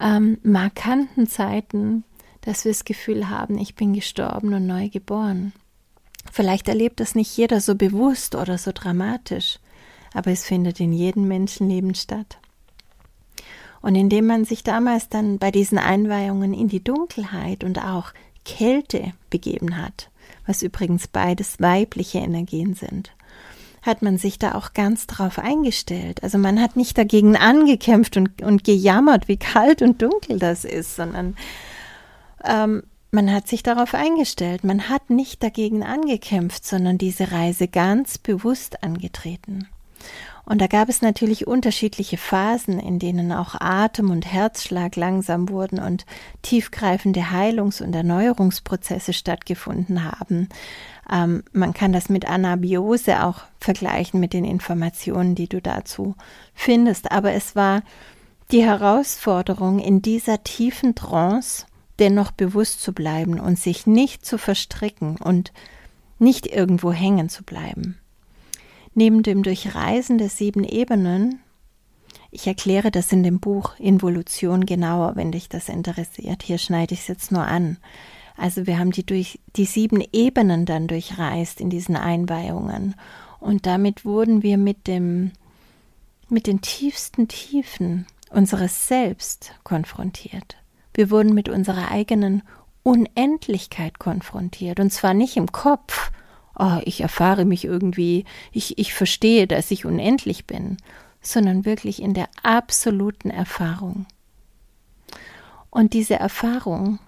ähm, 0.00 0.38
markanten 0.42 1.26
Zeiten, 1.26 2.04
dass 2.46 2.64
wir 2.64 2.70
das 2.70 2.84
Gefühl 2.84 3.28
haben, 3.28 3.58
ich 3.58 3.74
bin 3.74 3.92
gestorben 3.92 4.54
und 4.54 4.68
neu 4.68 4.88
geboren. 4.88 5.52
Vielleicht 6.32 6.68
erlebt 6.68 7.00
das 7.00 7.16
nicht 7.16 7.36
jeder 7.36 7.60
so 7.60 7.74
bewusst 7.74 8.36
oder 8.36 8.56
so 8.56 8.70
dramatisch, 8.72 9.58
aber 10.14 10.30
es 10.30 10.44
findet 10.44 10.78
in 10.78 10.92
jedem 10.92 11.26
Menschenleben 11.26 11.96
statt. 11.96 12.38
Und 13.82 13.96
indem 13.96 14.26
man 14.26 14.44
sich 14.44 14.62
damals 14.62 15.08
dann 15.08 15.38
bei 15.38 15.50
diesen 15.50 15.78
Einweihungen 15.78 16.54
in 16.54 16.68
die 16.68 16.82
Dunkelheit 16.82 17.64
und 17.64 17.84
auch 17.84 18.12
Kälte 18.44 19.12
begeben 19.28 19.76
hat, 19.76 20.08
was 20.46 20.62
übrigens 20.62 21.08
beides 21.08 21.60
weibliche 21.60 22.18
Energien 22.18 22.74
sind, 22.74 23.10
hat 23.82 24.02
man 24.02 24.18
sich 24.18 24.38
da 24.38 24.54
auch 24.54 24.72
ganz 24.72 25.08
drauf 25.08 25.40
eingestellt. 25.40 26.22
Also 26.22 26.38
man 26.38 26.60
hat 26.60 26.76
nicht 26.76 26.96
dagegen 26.96 27.36
angekämpft 27.36 28.16
und, 28.16 28.40
und 28.42 28.62
gejammert, 28.62 29.26
wie 29.26 29.36
kalt 29.36 29.82
und 29.82 30.00
dunkel 30.00 30.38
das 30.38 30.64
ist, 30.64 30.94
sondern 30.94 31.36
ähm, 32.46 32.82
man 33.10 33.32
hat 33.32 33.48
sich 33.48 33.62
darauf 33.62 33.94
eingestellt, 33.94 34.64
man 34.64 34.88
hat 34.88 35.10
nicht 35.10 35.42
dagegen 35.42 35.82
angekämpft, 35.82 36.64
sondern 36.66 36.98
diese 36.98 37.32
Reise 37.32 37.68
ganz 37.68 38.18
bewusst 38.18 38.82
angetreten. 38.82 39.68
Und 40.44 40.60
da 40.60 40.68
gab 40.68 40.88
es 40.88 41.02
natürlich 41.02 41.48
unterschiedliche 41.48 42.16
Phasen, 42.16 42.78
in 42.78 43.00
denen 43.00 43.32
auch 43.32 43.56
Atem 43.58 44.10
und 44.10 44.32
Herzschlag 44.32 44.94
langsam 44.94 45.48
wurden 45.48 45.80
und 45.80 46.06
tiefgreifende 46.42 47.32
Heilungs- 47.32 47.82
und 47.82 47.92
Erneuerungsprozesse 47.94 49.12
stattgefunden 49.12 50.04
haben. 50.04 50.48
Ähm, 51.10 51.42
man 51.52 51.74
kann 51.74 51.92
das 51.92 52.08
mit 52.08 52.28
Anabiose 52.28 53.24
auch 53.24 53.40
vergleichen 53.58 54.20
mit 54.20 54.32
den 54.32 54.44
Informationen, 54.44 55.34
die 55.34 55.48
du 55.48 55.60
dazu 55.60 56.14
findest. 56.54 57.10
Aber 57.10 57.32
es 57.32 57.56
war 57.56 57.82
die 58.52 58.62
Herausforderung, 58.64 59.80
in 59.80 60.00
dieser 60.00 60.44
tiefen 60.44 60.94
Trance 60.94 61.66
dennoch 61.98 62.30
bewusst 62.30 62.82
zu 62.82 62.92
bleiben 62.92 63.40
und 63.40 63.58
sich 63.58 63.86
nicht 63.86 64.24
zu 64.24 64.38
verstricken 64.38 65.16
und 65.16 65.52
nicht 66.18 66.46
irgendwo 66.46 66.92
hängen 66.92 67.28
zu 67.28 67.42
bleiben. 67.42 67.98
Neben 68.94 69.22
dem 69.22 69.42
Durchreisen 69.42 70.18
der 70.18 70.28
sieben 70.28 70.64
Ebenen, 70.64 71.40
ich 72.30 72.46
erkläre 72.46 72.90
das 72.90 73.12
in 73.12 73.22
dem 73.22 73.40
Buch 73.40 73.78
Involution 73.78 74.66
genauer, 74.66 75.16
wenn 75.16 75.32
dich 75.32 75.48
das 75.48 75.68
interessiert. 75.68 76.42
Hier 76.42 76.58
schneide 76.58 76.94
ich 76.94 77.00
es 77.00 77.08
jetzt 77.08 77.32
nur 77.32 77.46
an. 77.46 77.76
Also 78.36 78.66
wir 78.66 78.78
haben 78.78 78.90
die 78.90 79.04
durch 79.04 79.38
die 79.56 79.64
sieben 79.64 80.02
Ebenen 80.12 80.66
dann 80.66 80.88
durchreist 80.88 81.60
in 81.60 81.70
diesen 81.70 81.96
Einweihungen 81.96 82.94
und 83.40 83.66
damit 83.66 84.04
wurden 84.04 84.42
wir 84.42 84.58
mit 84.58 84.86
dem 84.86 85.32
mit 86.28 86.46
den 86.46 86.60
tiefsten 86.60 87.28
Tiefen 87.28 88.06
unseres 88.30 88.88
Selbst 88.88 89.52
konfrontiert. 89.62 90.56
Wir 90.96 91.10
wurden 91.10 91.34
mit 91.34 91.50
unserer 91.50 91.90
eigenen 91.90 92.42
Unendlichkeit 92.82 93.98
konfrontiert 93.98 94.80
und 94.80 94.90
zwar 94.90 95.12
nicht 95.12 95.36
im 95.36 95.52
Kopf, 95.52 96.10
oh, 96.58 96.78
ich 96.84 97.02
erfahre 97.02 97.44
mich 97.44 97.66
irgendwie, 97.66 98.24
ich, 98.50 98.78
ich 98.78 98.94
verstehe, 98.94 99.46
dass 99.46 99.70
ich 99.70 99.84
unendlich 99.84 100.46
bin, 100.46 100.78
sondern 101.20 101.66
wirklich 101.66 102.00
in 102.00 102.14
der 102.14 102.30
absoluten 102.42 103.28
Erfahrung. 103.28 104.06
Und 105.68 105.92
diese 105.92 106.14
Erfahrung 106.14 106.98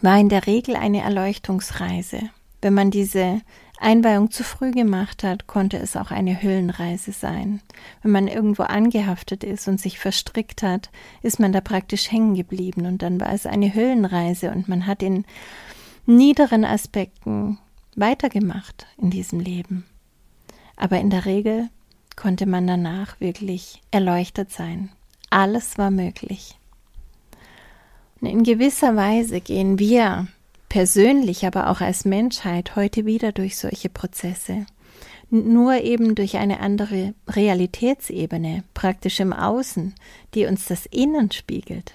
war 0.00 0.18
in 0.18 0.28
der 0.28 0.48
Regel 0.48 0.74
eine 0.74 1.02
Erleuchtungsreise. 1.02 2.18
Wenn 2.60 2.74
man 2.74 2.90
diese 2.90 3.40
Einweihung 3.78 4.30
zu 4.30 4.42
früh 4.42 4.70
gemacht 4.70 5.22
hat, 5.22 5.46
konnte 5.46 5.76
es 5.76 5.96
auch 5.96 6.10
eine 6.10 6.42
Hüllenreise 6.42 7.12
sein. 7.12 7.60
Wenn 8.02 8.12
man 8.12 8.28
irgendwo 8.28 8.62
angehaftet 8.62 9.44
ist 9.44 9.68
und 9.68 9.80
sich 9.80 9.98
verstrickt 9.98 10.62
hat, 10.62 10.90
ist 11.22 11.40
man 11.40 11.52
da 11.52 11.60
praktisch 11.60 12.10
hängen 12.10 12.34
geblieben 12.34 12.86
und 12.86 13.02
dann 13.02 13.20
war 13.20 13.32
es 13.32 13.46
eine 13.46 13.74
Hüllenreise 13.74 14.50
und 14.50 14.68
man 14.68 14.86
hat 14.86 15.02
in 15.02 15.24
niederen 16.06 16.64
Aspekten 16.64 17.58
weitergemacht 17.96 18.86
in 18.96 19.10
diesem 19.10 19.40
Leben. 19.40 19.84
Aber 20.76 20.98
in 20.98 21.10
der 21.10 21.24
Regel 21.24 21.68
konnte 22.14 22.46
man 22.46 22.66
danach 22.66 23.20
wirklich 23.20 23.82
erleuchtet 23.90 24.50
sein. 24.52 24.90
Alles 25.30 25.76
war 25.76 25.90
möglich. 25.90 26.58
Und 28.20 28.28
in 28.28 28.44
gewisser 28.44 28.96
Weise 28.96 29.40
gehen 29.40 29.78
wir 29.78 30.28
persönlich, 30.68 31.46
aber 31.46 31.70
auch 31.70 31.80
als 31.80 32.04
Menschheit 32.04 32.76
heute 32.76 33.06
wieder 33.06 33.32
durch 33.32 33.56
solche 33.56 33.88
Prozesse. 33.88 34.66
Nur 35.28 35.82
eben 35.82 36.14
durch 36.14 36.36
eine 36.36 36.60
andere 36.60 37.14
Realitätsebene, 37.28 38.62
praktisch 38.74 39.18
im 39.20 39.32
Außen, 39.32 39.94
die 40.34 40.46
uns 40.46 40.66
das 40.66 40.86
Innen 40.86 41.32
spiegelt. 41.32 41.94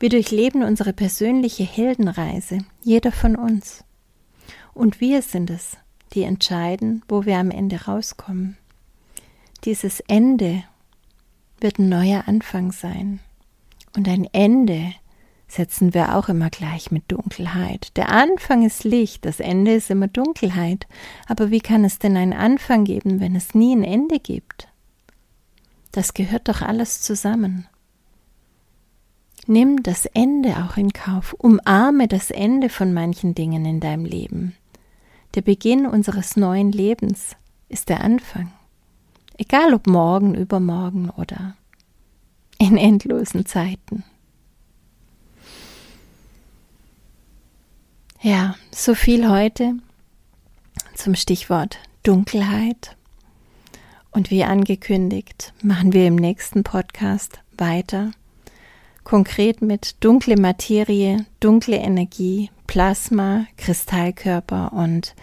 Wir 0.00 0.08
durchleben 0.08 0.62
unsere 0.62 0.92
persönliche 0.92 1.64
Heldenreise, 1.64 2.58
jeder 2.82 3.12
von 3.12 3.36
uns. 3.36 3.84
Und 4.74 5.00
wir 5.00 5.22
sind 5.22 5.50
es, 5.50 5.76
die 6.14 6.22
entscheiden, 6.22 7.02
wo 7.08 7.26
wir 7.26 7.38
am 7.38 7.50
Ende 7.50 7.84
rauskommen. 7.84 8.56
Dieses 9.64 10.00
Ende 10.00 10.62
wird 11.60 11.78
ein 11.78 11.88
neuer 11.88 12.24
Anfang 12.26 12.72
sein. 12.72 13.20
Und 13.96 14.08
ein 14.08 14.28
Ende 14.32 14.92
setzen 15.48 15.94
wir 15.94 16.14
auch 16.14 16.28
immer 16.28 16.50
gleich 16.50 16.90
mit 16.90 17.10
Dunkelheit. 17.10 17.96
Der 17.96 18.10
Anfang 18.10 18.64
ist 18.64 18.84
Licht, 18.84 19.24
das 19.24 19.40
Ende 19.40 19.74
ist 19.74 19.90
immer 19.90 20.06
Dunkelheit. 20.06 20.86
Aber 21.26 21.50
wie 21.50 21.60
kann 21.60 21.84
es 21.84 21.98
denn 21.98 22.16
einen 22.16 22.34
Anfang 22.34 22.84
geben, 22.84 23.18
wenn 23.18 23.34
es 23.34 23.54
nie 23.54 23.74
ein 23.74 23.82
Ende 23.82 24.20
gibt? 24.20 24.68
Das 25.90 26.14
gehört 26.14 26.48
doch 26.48 26.60
alles 26.60 27.00
zusammen. 27.00 27.66
Nimm 29.46 29.82
das 29.82 30.04
Ende 30.04 30.56
auch 30.58 30.76
in 30.76 30.92
Kauf, 30.92 31.32
umarme 31.32 32.06
das 32.06 32.30
Ende 32.30 32.68
von 32.68 32.92
manchen 32.92 33.34
Dingen 33.34 33.64
in 33.64 33.80
deinem 33.80 34.04
Leben. 34.04 34.54
Der 35.34 35.40
Beginn 35.40 35.86
unseres 35.86 36.36
neuen 36.36 36.70
Lebens 36.70 37.34
ist 37.70 37.88
der 37.88 38.02
Anfang. 38.02 38.52
Egal 39.38 39.72
ob 39.72 39.86
morgen, 39.86 40.34
übermorgen 40.34 41.08
oder 41.10 41.54
in 42.58 42.76
endlosen 42.76 43.46
Zeiten. 43.46 44.04
Ja, 48.20 48.56
so 48.72 48.96
viel 48.96 49.30
heute 49.30 49.74
zum 50.96 51.14
Stichwort 51.14 51.78
Dunkelheit. 52.02 52.96
Und 54.10 54.32
wie 54.32 54.42
angekündigt, 54.42 55.52
machen 55.62 55.92
wir 55.92 56.08
im 56.08 56.16
nächsten 56.16 56.64
Podcast 56.64 57.38
weiter. 57.56 58.10
Konkret 59.04 59.62
mit 59.62 60.02
dunkle 60.02 60.36
Materie, 60.36 61.26
dunkle 61.38 61.76
Energie, 61.76 62.50
Plasma, 62.66 63.46
Kristallkörper 63.56 64.72
und 64.72 65.14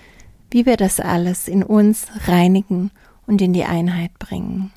wie 0.50 0.66
wir 0.66 0.78
das 0.78 1.02
alles 1.02 1.50
in 1.50 1.64
uns 1.64 2.08
reinigen 2.28 2.92
und 3.28 3.42
in 3.42 3.52
die 3.52 3.66
Einheit 3.66 4.18
bringen. 4.20 4.72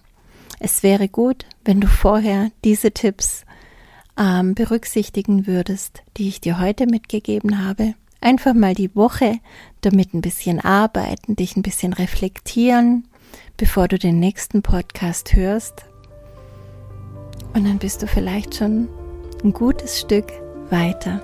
Es 0.59 0.83
wäre 0.83 1.09
gut, 1.09 1.47
wenn 1.65 1.81
du 1.81 1.87
vorher 1.87 2.51
diese 2.65 2.91
Tipps 2.91 3.45
ähm, 4.19 4.57
berücksichtigen 4.57 5.47
würdest, 5.47 6.03
die 6.17 6.27
ich 6.27 6.41
dir 6.41 6.59
heute 6.59 6.87
mitgegeben 6.87 7.65
habe. 7.65 7.95
Einfach 8.21 8.55
mal 8.55 8.75
die 8.75 8.95
Woche 8.97 9.39
damit 9.81 10.13
ein 10.15 10.21
bisschen 10.21 10.61
arbeiten, 10.61 11.37
dich 11.37 11.57
ein 11.57 11.63
bisschen 11.63 11.93
reflektieren, 11.93 13.07
bevor 13.57 13.89
du 13.89 13.99
den 13.99 14.19
nächsten 14.19 14.63
Podcast 14.63 15.35
hörst. 15.35 15.87
Und 17.55 17.67
dann 17.67 17.79
bist 17.79 18.03
du 18.03 18.07
vielleicht 18.07 18.57
schon 18.57 18.89
ein 19.45 19.53
gutes 19.53 20.01
Stück 20.01 20.27
weiter. 20.71 21.23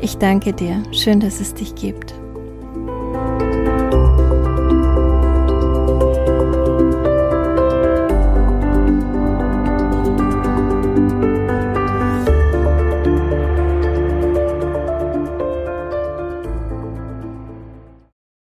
Ich 0.00 0.16
danke 0.16 0.52
dir. 0.52 0.82
Schön, 0.92 1.20
dass 1.20 1.40
es 1.40 1.54
dich 1.54 1.74
gibt. 1.74 2.14